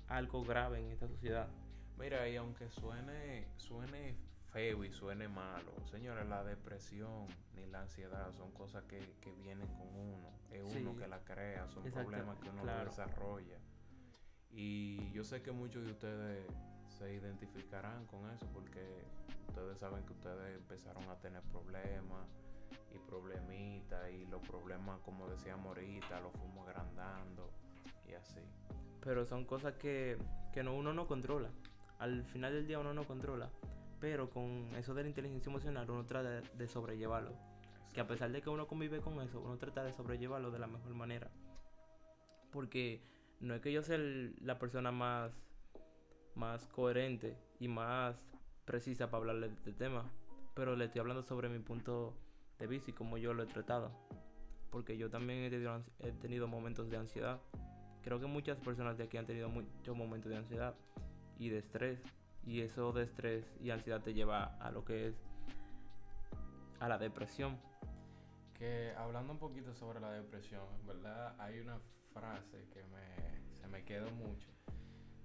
algo 0.08 0.44
grave 0.44 0.80
en 0.80 0.90
esta 0.90 1.08
sociedad. 1.08 1.48
Mira, 1.96 2.28
y 2.28 2.36
aunque 2.36 2.68
suene, 2.70 3.46
suene 3.56 4.16
feo 4.54 4.84
y 4.84 4.92
suene 4.92 5.26
malo, 5.26 5.72
señores, 5.90 6.28
la 6.28 6.44
depresión 6.44 7.26
ni 7.56 7.66
la 7.66 7.80
ansiedad 7.82 8.32
son 8.34 8.52
cosas 8.52 8.84
que, 8.84 9.00
que 9.20 9.32
vienen 9.34 9.66
con 9.66 9.88
uno. 9.88 10.28
Es 10.52 10.62
uno 10.62 10.92
Sí. 10.92 10.98
que 11.00 11.08
la 11.08 11.18
crea, 11.24 11.68
son 11.68 11.82
problemas 11.90 12.38
que 12.38 12.48
uno 12.50 12.62
claro. 12.62 12.84
desarrolla. 12.88 13.58
Y 14.52 15.10
yo 15.10 15.24
sé 15.24 15.42
que 15.42 15.50
muchos 15.50 15.84
de 15.84 15.90
ustedes 15.90 16.46
se 16.86 17.12
identificarán 17.12 18.06
con 18.06 18.30
eso 18.30 18.46
porque 18.52 19.02
ustedes 19.48 19.76
saben 19.80 20.04
que 20.06 20.12
ustedes 20.12 20.54
empezaron 20.56 21.02
a 21.08 21.16
tener 21.16 21.42
problemas 21.42 22.28
y 22.94 22.98
problemitas 22.98 24.08
y 24.12 24.24
los 24.26 24.40
problemas, 24.46 25.00
como 25.00 25.28
decíamos 25.28 25.66
ahorita, 25.66 26.20
los 26.20 26.32
fuimos 26.32 26.68
agrandando 26.68 27.50
y 28.08 28.12
así. 28.14 28.40
Pero 29.00 29.26
son 29.26 29.44
cosas 29.46 29.74
que, 29.74 30.16
que 30.52 30.62
no, 30.62 30.76
uno 30.76 30.94
no 30.94 31.08
controla. 31.08 31.50
Al 31.98 32.24
final 32.24 32.52
del 32.52 32.68
día 32.68 32.78
uno 32.78 32.94
no 32.94 33.04
controla. 33.04 33.50
Pero 34.04 34.28
con 34.28 34.68
eso 34.76 34.92
de 34.92 35.02
la 35.02 35.08
inteligencia 35.08 35.48
emocional 35.48 35.90
uno 35.90 36.04
trata 36.04 36.42
de, 36.42 36.68
sobrellevarlo. 36.68 37.32
Que 37.94 38.02
a 38.02 38.06
pesar 38.06 38.30
de 38.30 38.42
que 38.42 38.50
uno 38.50 38.66
convive 38.66 39.00
con 39.00 39.18
eso, 39.22 39.40
uno 39.40 39.56
trata 39.56 39.82
de 39.82 39.94
sobrellevarlo 39.94 40.50
de 40.50 40.58
la 40.58 40.66
mejor 40.66 40.92
manera. 40.92 41.30
Porque 42.52 43.00
no 43.40 43.54
es 43.54 43.62
que 43.62 43.72
yo 43.72 43.82
sea 43.82 43.96
el- 43.96 44.36
la 44.42 44.58
persona 44.58 44.92
más, 44.92 45.32
más 46.34 46.66
coherente 46.66 47.38
y 47.58 47.68
más 47.68 48.20
precisa 48.66 49.06
para 49.06 49.22
hablarle 49.22 49.48
de 49.48 49.54
este 49.54 49.72
tema. 49.72 50.04
Pero 50.52 50.76
le 50.76 50.84
estoy 50.84 51.00
hablando 51.00 51.22
sobre 51.22 51.48
mi 51.48 51.60
punto 51.60 52.12
de 52.58 52.66
vista 52.66 52.90
y 52.90 52.92
cómo 52.92 53.16
yo 53.16 53.32
lo 53.32 53.44
he 53.44 53.46
tratado. 53.46 53.90
Porque 54.68 54.98
yo 54.98 55.08
también 55.08 55.44
he 55.44 55.48
tenido, 55.48 55.82
he 56.00 56.12
tenido 56.12 56.46
momentos 56.46 56.90
de 56.90 56.98
ansiedad. 56.98 57.40
Creo 58.02 58.20
que 58.20 58.26
muchas 58.26 58.58
personas 58.58 58.98
de 58.98 59.04
aquí 59.04 59.16
han 59.16 59.24
tenido 59.24 59.48
muchos 59.48 59.96
momentos 59.96 60.30
de 60.30 60.36
ansiedad 60.36 60.74
y 61.38 61.48
de 61.48 61.60
estrés. 61.60 62.02
Y 62.46 62.60
eso 62.60 62.92
de 62.92 63.04
estrés 63.04 63.44
y 63.60 63.70
ansiedad 63.70 64.02
te 64.02 64.14
lleva 64.14 64.56
a 64.60 64.70
lo 64.70 64.84
que 64.84 65.08
es 65.08 65.14
a 66.80 66.88
la 66.88 66.98
depresión. 66.98 67.58
Que 68.58 68.92
hablando 68.96 69.32
un 69.32 69.38
poquito 69.38 69.74
sobre 69.74 70.00
la 70.00 70.12
depresión, 70.12 70.64
¿verdad? 70.86 71.34
Hay 71.40 71.58
una 71.58 71.78
frase 72.12 72.68
que 72.72 72.84
me, 72.84 73.54
se 73.54 73.66
me 73.68 73.84
quedó 73.84 74.10
mucho 74.10 74.48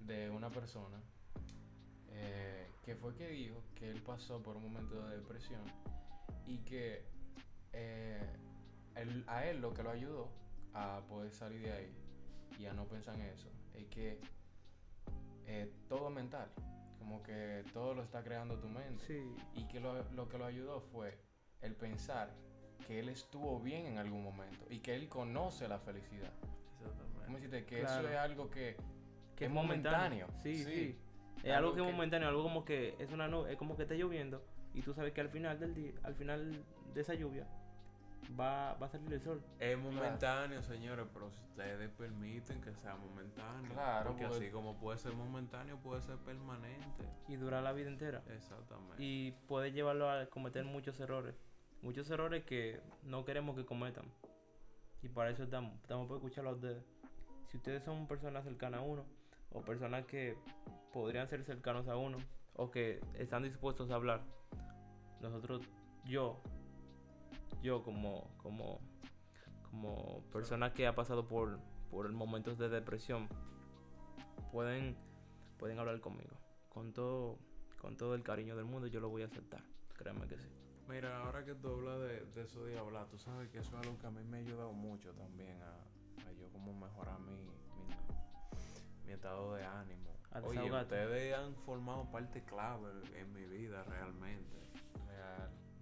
de 0.05 0.29
una 0.29 0.49
persona 0.49 0.97
eh, 2.11 2.67
que 2.83 2.95
fue 2.95 3.13
que 3.15 3.29
dijo 3.29 3.61
que 3.75 3.89
él 3.89 4.01
pasó 4.01 4.41
por 4.41 4.57
un 4.57 4.63
momento 4.63 5.07
de 5.07 5.17
depresión 5.17 5.61
y 6.47 6.57
que 6.59 7.05
eh, 7.73 8.35
a 9.27 9.45
él 9.45 9.61
lo 9.61 9.73
que 9.73 9.83
lo 9.83 9.91
ayudó 9.91 10.29
a 10.73 11.01
poder 11.07 11.31
salir 11.31 11.61
de 11.61 11.71
ahí 11.71 11.93
y 12.59 12.65
a 12.65 12.73
no 12.73 12.85
pensar 12.85 13.15
en 13.15 13.21
eso 13.21 13.49
es 13.75 13.85
que 13.87 14.19
eh, 15.45 15.71
todo 15.87 16.09
mental, 16.09 16.49
como 17.09 17.23
que 17.23 17.63
todo 17.73 17.95
lo 17.95 18.03
está 18.03 18.23
creando 18.23 18.59
tu 18.59 18.67
mente 18.69 19.03
Sí, 19.05 19.35
y 19.55 19.67
que 19.67 19.79
lo, 19.79 20.03
lo 20.11 20.29
que 20.29 20.37
lo 20.37 20.45
ayudó 20.45 20.79
fue 20.79 21.17
el 21.61 21.75
pensar 21.75 22.29
que 22.85 22.99
él 22.99 23.09
estuvo 23.09 23.59
bien 23.59 23.87
en 23.87 23.97
algún 23.97 24.23
momento 24.23 24.65
y 24.69 24.79
que 24.79 24.93
él 24.95 25.09
conoce 25.09 25.67
la 25.67 25.79
felicidad. 25.79 26.31
¿Cómo 26.77 26.87
Exactamente. 26.91 27.33
decirte? 27.47 27.65
Que 27.65 27.81
Claro. 27.81 28.01
eso 28.07 28.09
es 28.11 28.17
algo 28.19 28.49
que, 28.51 28.77
que 29.35 29.45
es 29.45 29.51
momentáneo. 29.51 30.27
momentáneo. 30.27 30.43
Sí, 30.43 30.63
Sí. 30.63 30.65
sí. 30.65 30.99
Es 31.43 31.53
Algo 31.55 31.69
algo 31.69 31.73
que 31.75 31.81
es 31.89 31.91
momentáneo, 31.95 32.27
algo 32.27 32.43
como 32.43 32.63
que 32.65 32.95
es 32.99 33.11
una 33.11 33.27
nube, 33.27 33.51
es 33.51 33.57
como 33.57 33.75
que 33.75 33.83
está 33.83 33.95
lloviendo 33.95 34.43
y 34.75 34.81
tú 34.83 34.93
sabes 34.93 35.11
que 35.13 35.21
al 35.21 35.29
final 35.29 35.59
del 35.59 35.73
día, 35.73 35.93
al 36.03 36.13
final 36.13 36.63
de 36.93 37.01
esa 37.01 37.15
lluvia 37.15 37.47
va, 38.39 38.73
va 38.75 38.85
a 38.85 38.89
salir 38.89 39.11
el 39.13 39.21
sol. 39.21 39.43
Es 39.59 39.77
momentáneo, 39.77 40.61
señores, 40.61 41.05
pero 41.13 41.29
si 41.31 41.41
ustedes 41.43 41.89
permiten 41.91 42.61
que 42.61 42.73
sea 42.75 42.95
momentáneo. 42.95 43.71
Claro, 43.73 44.09
Porque 44.11 44.27
pues- 44.27 44.39
así 44.39 44.49
como 44.51 44.77
puede 44.77 44.97
ser 44.97 45.13
momentáneo, 45.13 45.77
puede 45.77 46.01
ser 46.01 46.17
permanente. 46.17 47.05
y 47.27 47.35
dura 47.35 47.61
la 47.61 47.71
vida 47.73 47.89
entera. 47.89 48.23
Exactamente. 48.29 48.95
Y 48.97 49.31
puede 49.47 49.71
llevarlo 49.71 50.09
a 50.09 50.25
cometer 50.27 50.65
muchos 50.65 50.99
errores. 50.99 51.35
Muchos 51.81 52.09
errores 52.09 52.43
que 52.43 52.81
no 53.03 53.23
queremos 53.25 53.55
que 53.55 53.65
cometan. 53.65 54.05
Y 55.01 55.09
para 55.09 55.29
eso 55.29 55.43
estamos. 55.43 55.73
Estamos 55.81 56.07
para 56.07 56.17
escucharlo 56.17 56.49
a 56.49 56.53
ustedes. 56.53 56.83
Si 57.47 57.57
ustedes 57.57 57.83
son 57.83 58.07
personas 58.07 58.43
cercanas 58.43 58.81
a 58.81 58.83
uno, 58.83 59.05
o 59.51 59.61
personas 59.61 60.05
que 60.05 60.35
podrían 60.93 61.27
ser 61.27 61.43
cercanos 61.43 61.87
a 61.87 61.95
uno, 61.97 62.17
o 62.55 62.69
que 62.69 62.99
están 63.13 63.43
dispuestos 63.43 63.89
a 63.91 63.95
hablar, 63.95 64.21
nosotros, 65.21 65.61
yo, 66.05 66.41
yo 67.61 67.83
como, 67.83 68.29
como, 68.37 68.79
como 69.69 70.23
persona 70.31 70.73
que 70.73 70.87
ha 70.87 70.95
pasado 70.95 71.27
por, 71.27 71.59
por 71.89 72.11
momentos 72.11 72.57
de 72.57 72.69
depresión, 72.69 73.27
pueden, 74.51 74.97
pueden 75.57 75.79
hablar 75.79 75.99
conmigo. 75.99 76.37
Con 76.69 76.93
todo, 76.93 77.39
con 77.81 77.97
todo 77.97 78.15
el 78.15 78.23
cariño 78.23 78.55
del 78.55 78.65
mundo, 78.65 78.87
yo 78.87 78.99
lo 78.99 79.09
voy 79.09 79.23
a 79.23 79.25
aceptar. 79.25 79.63
Créanme 79.97 80.27
que 80.27 80.37
sí. 80.37 80.47
Mira, 80.87 81.23
ahora 81.23 81.45
que 81.45 81.53
tú 81.53 81.69
hablas 81.69 81.99
de, 81.99 82.25
de 82.33 82.41
eso 82.43 82.63
de 82.63 82.77
hablar, 82.79 83.07
tú 83.07 83.19
sabes 83.19 83.49
que 83.49 83.59
eso 83.59 83.77
es 83.77 83.85
algo 83.85 83.99
que 83.99 84.07
a 84.07 84.11
mí 84.11 84.23
me 84.23 84.37
ha 84.37 84.39
ayudado 84.39 84.71
mucho 84.73 85.13
también 85.13 85.61
a, 85.61 86.27
a 86.27 86.31
yo 86.33 86.49
como 86.51 86.73
mejorar 86.73 87.19
mi, 87.19 87.33
mi, 87.33 89.05
mi 89.05 89.11
estado 89.11 89.53
de 89.53 89.65
ánimo. 89.65 90.09
Oye, 90.43 90.71
ustedes 90.71 91.35
han 91.35 91.55
formado 91.55 92.09
parte 92.11 92.43
clave 92.43 92.89
en 93.15 93.33
mi 93.33 93.45
vida 93.45 93.83
realmente. 93.83 94.68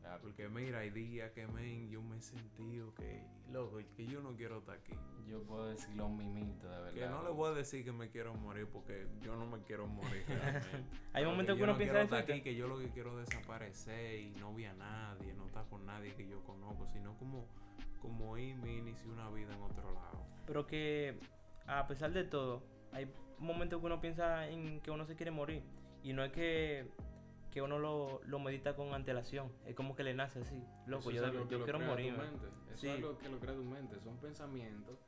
Real. 0.07 0.19
Porque 0.21 0.47
mira, 0.49 0.79
hay 0.79 0.89
días 0.89 1.31
que 1.31 1.47
men, 1.47 1.89
yo 1.89 2.01
me 2.01 2.17
he 2.17 2.21
sentido 2.21 2.93
que, 2.95 3.23
loco, 3.51 3.77
que 3.95 4.05
yo 4.07 4.21
no 4.21 4.35
quiero 4.35 4.59
estar 4.59 4.75
aquí. 4.75 4.93
Yo 5.27 5.43
puedo 5.43 5.65
decir 5.67 5.93
lo 5.95 6.07
mimito, 6.09 6.69
de 6.69 6.77
verdad. 6.77 6.93
Que 6.93 7.07
no 7.07 7.23
le 7.23 7.29
voy 7.31 7.51
a 7.51 7.53
decir 7.55 7.83
que 7.83 7.91
me 7.91 8.09
quiero 8.09 8.33
morir 8.35 8.67
porque 8.71 9.07
yo 9.21 9.35
no 9.35 9.45
me 9.45 9.61
quiero 9.63 9.85
morir 9.87 10.23
realmente. 10.27 10.97
Hay 11.13 11.25
momentos 11.25 11.57
que 11.57 11.63
uno 11.63 11.73
no 11.73 11.77
piensa 11.77 11.95
eso. 12.01 12.03
estar 12.15 12.19
aquí, 12.21 12.41
que- 12.41 12.55
yo 12.55 12.67
lo 12.67 12.79
que 12.79 12.89
quiero 12.89 13.19
es 13.21 13.27
desaparecer 13.29 14.19
y 14.21 14.31
no 14.39 14.53
vi 14.53 14.65
a 14.65 14.73
nadie, 14.73 15.33
no 15.33 15.45
estar 15.47 15.65
con 15.67 15.85
nadie 15.85 16.13
que 16.15 16.27
yo 16.27 16.41
conozco, 16.43 16.87
sino 16.87 17.17
como, 17.17 17.45
como 18.01 18.37
irme 18.37 18.77
iniciar 18.77 19.09
una 19.09 19.29
vida 19.29 19.53
en 19.53 19.61
otro 19.61 19.91
lado. 19.93 20.25
Pero 20.45 20.65
que 20.65 21.19
a 21.65 21.85
pesar 21.87 22.13
de 22.13 22.23
todo, 22.23 22.63
hay 22.93 23.11
momentos 23.39 23.79
que 23.81 23.85
uno 23.85 23.99
piensa 23.99 24.47
en 24.47 24.79
que 24.79 24.91
uno 24.91 25.05
se 25.05 25.15
quiere 25.17 25.31
morir. 25.31 25.61
Y 26.03 26.13
no 26.13 26.23
es 26.23 26.31
que, 26.31 26.87
que 27.57 27.61
uno 27.63 27.79
lo, 27.79 28.21
lo 28.25 28.37
medita 28.37 28.75
con 28.75 28.93
antelación. 28.93 29.51
Es 29.65 29.73
como 29.73 29.95
que 29.95 30.03
le 30.03 30.13
nace 30.13 30.41
así. 30.41 30.63
Loco, 30.85 31.09
yo, 31.09 31.25
yo 31.25 31.33
lo 31.57 31.63
quiero 31.63 31.79
mente. 31.79 32.45
Eso 32.67 32.77
Sí. 32.77 32.87
es 32.87 32.93
algo 32.97 33.17
que 33.17 33.29
lo 33.29 33.39
crea 33.39 33.55
tu 33.55 33.63
mente. 33.63 33.99
Son 33.99 34.15
pensamientos 34.19 34.99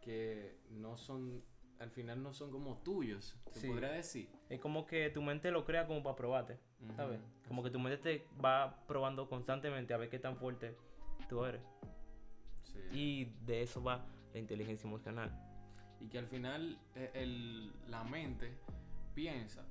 que 0.00 0.56
no 0.70 0.96
son, 0.96 1.44
al 1.80 1.90
final 1.90 2.22
no 2.22 2.32
son 2.32 2.50
como 2.50 2.78
tuyos, 2.78 3.36
se 3.50 3.60
Sí. 3.60 3.68
podría 3.68 3.90
decir. 3.90 4.30
Es 4.48 4.58
como 4.58 4.86
que 4.86 5.10
tu 5.10 5.20
mente 5.20 5.50
lo 5.50 5.66
crea 5.66 5.86
como 5.86 6.02
para 6.02 6.16
probarte. 6.16 6.58
¿Sabes? 6.96 7.20
Ujú. 7.20 7.48
Como 7.48 7.62
que 7.62 7.68
tu 7.68 7.78
mente 7.78 7.98
te 7.98 8.26
va 8.42 8.86
probando 8.86 9.28
constantemente 9.28 9.92
a 9.92 9.98
ver 9.98 10.08
qué 10.08 10.18
tan 10.18 10.38
fuerte 10.38 10.74
tú 11.28 11.44
eres. 11.44 11.60
Sí. 12.62 12.78
Y 12.90 13.24
de 13.44 13.60
eso 13.60 13.82
va 13.82 14.06
la 14.32 14.38
inteligencia 14.38 14.86
emocional. 14.88 15.30
Y 16.00 16.08
que 16.08 16.18
al 16.18 16.26
final 16.26 16.78
eh, 16.94 17.10
el, 17.12 17.70
la 17.90 18.02
mente 18.02 18.56
piensa 19.14 19.62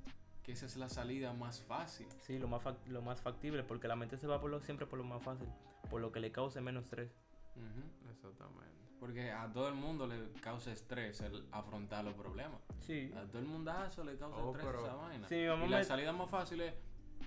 que 0.42 0.52
esa 0.52 0.66
es 0.66 0.76
la 0.76 0.88
salida 0.88 1.32
más 1.32 1.60
fácil. 1.62 2.06
Sí, 2.20 2.38
lo 2.38 2.48
más, 2.48 2.62
lo 2.88 3.02
más 3.02 3.20
factible, 3.20 3.62
porque 3.62 3.88
la 3.88 3.96
mente 3.96 4.16
se 4.16 4.26
va 4.26 4.40
por 4.40 4.50
lo, 4.50 4.60
siempre 4.60 4.86
por 4.86 4.98
lo 4.98 5.04
más 5.04 5.22
fácil, 5.22 5.46
por 5.88 6.00
lo 6.00 6.10
que 6.12 6.20
le 6.20 6.32
cause 6.32 6.60
menos 6.60 6.84
estrés. 6.84 7.12
Ujú. 7.56 8.10
Exactamente. 8.10 8.72
Porque 8.98 9.30
a 9.32 9.52
todo 9.52 9.68
el 9.68 9.74
mundo 9.74 10.06
le 10.06 10.30
causa 10.40 10.72
estrés 10.72 11.20
el 11.22 11.44
afrontar 11.50 12.04
los 12.04 12.14
problemas. 12.14 12.60
Sí, 12.80 13.12
A 13.16 13.22
todo 13.26 13.38
el 13.40 13.46
mundazo 13.46 14.04
le 14.04 14.16
causa 14.16 14.36
Oh, 14.38 14.50
estrés 14.52 14.66
pero- 14.66 14.84
esa 14.86 14.94
vaina. 14.94 15.28
Sí, 15.28 15.44
mamá 15.48 15.66
y 15.66 15.68
la 15.68 15.78
me- 15.78 15.84
salida 15.84 16.12
más 16.12 16.30
fácil 16.30 16.60
es, 16.60 16.74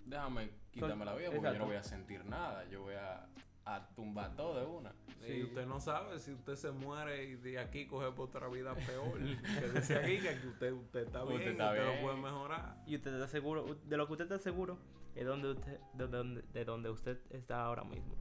déjame 0.05 0.49
quitarme 0.71 1.03
la 1.05 1.15
vida 1.15 1.31
porque 1.31 1.51
yo 1.53 1.59
no 1.59 1.65
voy 1.65 1.75
a 1.75 1.83
sentir 1.83 2.23
nada. 2.25 2.65
Yo 2.69 2.81
voy 2.83 2.95
a, 2.95 3.27
a 3.65 3.87
tumbar 3.95 4.35
todo 4.35 4.59
de 4.59 4.65
una. 4.65 4.93
Sí. 5.25 5.41
usted 5.43 5.65
no 5.65 5.79
sabe 5.79 6.19
si 6.19 6.31
usted 6.33 6.55
se 6.55 6.71
muere 6.71 7.23
y 7.23 7.35
de 7.35 7.57
aquí 7.59 7.87
coge 7.87 8.11
por 8.11 8.29
otra 8.29 8.47
vida 8.47 8.75
peor. 8.75 9.17
que 9.17 9.69
dice 9.73 9.97
aquí 9.97 10.19
que 10.19 10.47
usted, 10.47 10.71
usted 10.73 10.99
está 11.07 11.23
Usted 11.23 11.37
bien, 11.39 11.51
está 11.53 11.71
usted 11.71 11.83
bien. 11.83 11.95
lo 11.95 12.01
puede 12.01 12.17
mejorar. 12.21 12.83
y 12.85 12.95
usted 12.95 13.13
está 13.13 13.27
seguro, 13.27 13.75
de 13.83 13.97
lo 13.97 14.05
que 14.05 14.13
usted 14.13 14.25
está 14.25 14.37
seguro, 14.39 14.77
es 15.15 15.25
donde 15.25 15.51
usted, 15.51 15.79
de 15.93 16.07
donde, 16.07 16.41
de 16.53 16.65
donde 16.65 16.89
usted 16.91 17.19
está 17.31 17.63
ahora 17.65 17.83
mismo. 17.83 18.15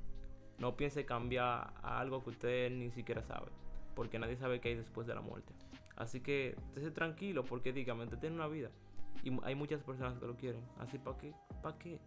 No 0.59 0.77
piense 0.77 1.05
cambiar 1.05 1.75
a 1.83 1.99
algo 2.01 2.23
que 2.25 2.31
usted 2.31 2.71
ni 2.71 2.91
siquiera 2.93 3.23
sabe, 3.23 3.51
porque 3.95 4.19
nadie 4.19 4.37
sabe 4.37 4.61
qué 4.61 4.71
hay 4.71 4.77
después 4.77 5.07
de 5.07 5.15
la 5.15 5.21
muerte. 5.21 5.53
Así 5.97 6.21
que 6.21 6.57
esté 6.75 6.91
tranquilo, 6.91 7.45
porque 7.45 7.73
dígame, 7.73 8.05
usted 8.05 8.19
tiene 8.19 8.37
una 8.37 8.49
vida. 8.49 8.71
Y 9.23 9.31
hay 9.45 9.55
muchas 9.55 9.83
personas 9.83 10.19
que 10.19 10.27
lo 10.27 10.37
quieren. 10.37 10.63
Así, 10.79 10.99
¿para 10.99 11.17
qué? 11.19 11.33
¿Para 11.63 11.79
qué? 11.79 12.01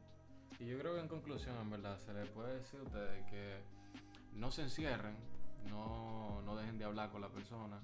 Y 0.60 0.65
yo 0.65 0.80
creo 0.80 0.96
que 0.96 1.02
en 1.02 1.08
conclusión, 1.08 1.56
en 1.62 1.70
verdad, 1.70 1.98
se 2.00 2.13
les 2.13 2.28
puede 2.30 2.56
decir 2.56 2.80
a 2.80 2.84
ustedes 2.84 3.26
que 3.28 3.58
no 4.34 4.50
se 4.52 4.63
encierren, 4.63 5.15
no, 5.70 6.41
no 6.43 6.56
dejen 6.56 6.78
de 6.78 6.86
hablar 6.86 7.12
con 7.12 7.22
la 7.22 7.30
persona, 7.30 7.80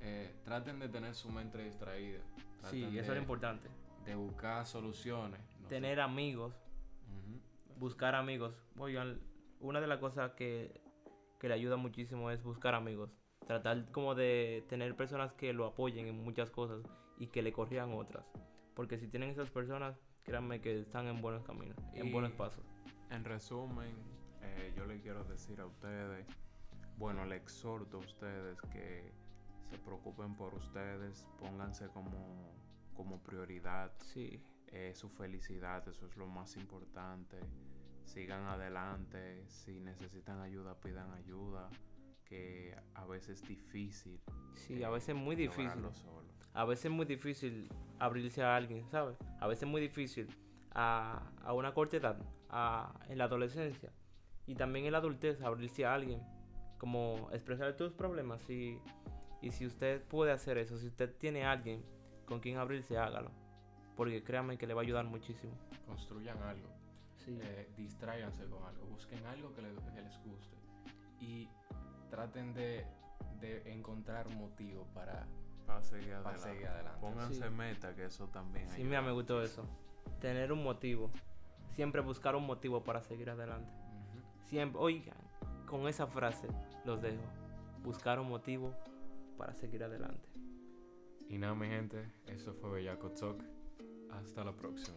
eh, 0.00 0.34
traten 0.44 0.78
de 0.78 0.88
tener 0.88 1.14
su 1.14 1.30
mente 1.30 1.58
distraída. 1.58 2.20
Sí, 2.70 2.84
eso 2.84 3.00
es 3.00 3.08
lo 3.08 3.16
importante. 3.16 3.68
De 4.04 4.14
buscar 4.14 4.66
soluciones. 4.66 5.40
no 5.60 5.68
sé. 5.68 5.74
Tener 5.74 6.00
amigos, 6.00 6.54
buscar 7.78 8.14
amigos. 8.14 8.54
Oigan, 8.78 9.20
una 9.60 9.80
de 9.80 9.86
las 9.86 9.98
cosas 9.98 10.32
que, 10.32 10.80
que 11.40 11.48
le 11.48 11.54
ayuda 11.54 11.76
muchísimo 11.76 12.30
es 12.30 12.42
buscar 12.42 12.74
amigos. 12.74 13.10
Tratar 13.46 13.90
como 13.90 14.14
de 14.14 14.64
tener 14.68 14.94
personas 14.94 15.32
que 15.32 15.52
lo 15.52 15.66
apoyen 15.66 16.06
en 16.06 16.22
muchas 16.22 16.50
cosas 16.50 16.82
y 17.18 17.26
que 17.28 17.42
le 17.42 17.52
corrijan 17.52 17.92
otras. 17.92 18.24
Porque 18.74 18.98
si 18.98 19.08
tienen 19.08 19.30
esas 19.30 19.50
personas, 19.50 19.96
créanme 20.24 20.60
que 20.60 20.80
están 20.80 21.06
en 21.06 21.20
buenos 21.20 21.44
caminos, 21.44 21.76
en 21.92 22.06
Y- 22.08 22.12
buenos 22.12 22.32
pasos. 22.32 22.64
En 23.10 23.24
resumen, 23.24 23.94
eh, 24.42 24.72
yo 24.76 24.86
le 24.86 25.00
quiero 25.00 25.22
decir 25.24 25.60
a 25.60 25.66
ustedes, 25.66 26.26
bueno, 26.96 27.24
le 27.24 27.36
exhorto 27.36 27.98
a 27.98 28.00
ustedes 28.00 28.60
que 28.72 29.12
se 29.70 29.78
preocupen 29.78 30.34
por 30.34 30.54
ustedes, 30.54 31.28
pónganse 31.38 31.88
como, 31.88 32.52
como 32.94 33.22
prioridad 33.22 33.92
Sí, 34.00 34.42
eh, 34.68 34.92
su 34.94 35.08
felicidad, 35.08 35.86
eso 35.88 36.06
es 36.06 36.16
lo 36.16 36.26
más 36.26 36.56
importante. 36.56 37.38
Sigan 38.04 38.44
adelante, 38.46 39.44
si 39.48 39.80
necesitan 39.80 40.40
ayuda, 40.40 40.78
pidan 40.80 41.12
ayuda, 41.12 41.70
que 42.24 42.76
a 42.94 43.04
veces 43.06 43.40
es 43.42 43.48
difícil. 43.48 44.20
sí, 44.54 44.80
eh, 44.80 44.84
a 44.84 44.90
veces 44.90 45.10
es 45.10 45.14
muy 45.16 45.36
difícil. 45.36 45.64
lograrlo 45.64 45.94
solo. 45.94 46.33
A 46.54 46.64
veces 46.64 46.86
es 46.86 46.90
muy 46.92 47.04
difícil 47.06 47.68
abrirse 47.98 48.42
a 48.42 48.56
alguien, 48.56 48.88
¿sabes? 48.88 49.16
A 49.40 49.46
veces 49.46 49.64
es 49.64 49.68
muy 49.68 49.80
difícil 49.80 50.28
a, 50.72 51.30
a 51.42 51.52
una 51.52 51.74
corta 51.74 51.96
edad, 51.96 52.16
a, 52.48 52.94
en 53.08 53.18
la 53.18 53.24
adolescencia 53.24 53.92
y 54.46 54.54
también 54.54 54.86
en 54.86 54.92
la 54.92 54.98
adultez 54.98 55.40
abrirse 55.42 55.84
a 55.84 55.94
alguien, 55.94 56.22
como 56.78 57.28
expresar 57.32 57.76
tus 57.76 57.92
problemas 57.92 58.48
y, 58.50 58.78
y 59.42 59.50
si 59.50 59.66
usted 59.66 60.02
puede 60.04 60.32
hacer 60.32 60.58
eso, 60.58 60.78
si 60.78 60.86
usted 60.86 61.14
tiene 61.16 61.44
a 61.44 61.52
alguien 61.52 61.84
con 62.26 62.40
quien 62.40 62.58
abrirse, 62.58 62.96
hágalo, 62.98 63.30
porque 63.96 64.22
créanme 64.22 64.56
que 64.58 64.66
le 64.66 64.74
va 64.74 64.82
a 64.82 64.84
ayudar 64.84 65.04
muchísimo. 65.06 65.52
Construyan 65.86 66.40
algo. 66.42 66.68
Sí, 67.16 67.38
eh, 67.42 67.68
distráiganse 67.76 68.44
con 68.46 68.62
algo, 68.64 68.86
busquen 68.86 69.24
algo 69.26 69.52
que, 69.54 69.62
le- 69.62 69.74
que 69.94 70.02
les 70.02 70.18
guste 70.24 70.56
y 71.20 71.48
traten 72.10 72.52
de, 72.54 72.84
de 73.40 73.72
encontrar 73.72 74.28
motivo 74.36 74.86
para, 74.94 75.26
Para 75.66 75.82
seguir 75.82 76.08
para 76.08 76.18
adelante. 76.20 76.40
seguir 76.50 76.66
adelante. 76.66 77.00
Pónganse 77.00 77.48
Sí. 77.48 77.54
meta, 77.54 77.94
que 77.94 78.04
eso 78.04 78.28
también 78.28 78.68
sí, 78.68 78.84
mira, 78.84 79.02
me 79.02 79.12
gustó 79.12 79.42
eso. 79.42 79.64
Tener 80.20 80.52
un 80.52 80.62
motivo, 80.62 81.10
siempre 81.74 82.00
buscar 82.00 82.36
un 82.36 82.46
motivo 82.46 82.82
para 82.84 83.02
seguir 83.02 83.30
adelante. 83.30 83.70
Siempre, 84.46 84.80
oigan, 84.80 85.16
con 85.66 85.88
esa 85.88 86.06
frase 86.06 86.46
los 86.84 87.00
dejo. 87.02 87.22
Buscar 87.82 88.18
un 88.20 88.28
motivo 88.28 88.74
para 89.36 89.54
seguir 89.54 89.82
adelante. 89.84 90.28
Y 91.28 91.38
nada, 91.38 91.54
mi 91.54 91.66
gente, 91.66 92.06
eso 92.26 92.52
fue 92.54 92.70
Bellaco 92.70 93.10
Talk. 93.10 93.42
Hasta 94.10 94.44
la 94.44 94.52
próxima. 94.52 94.96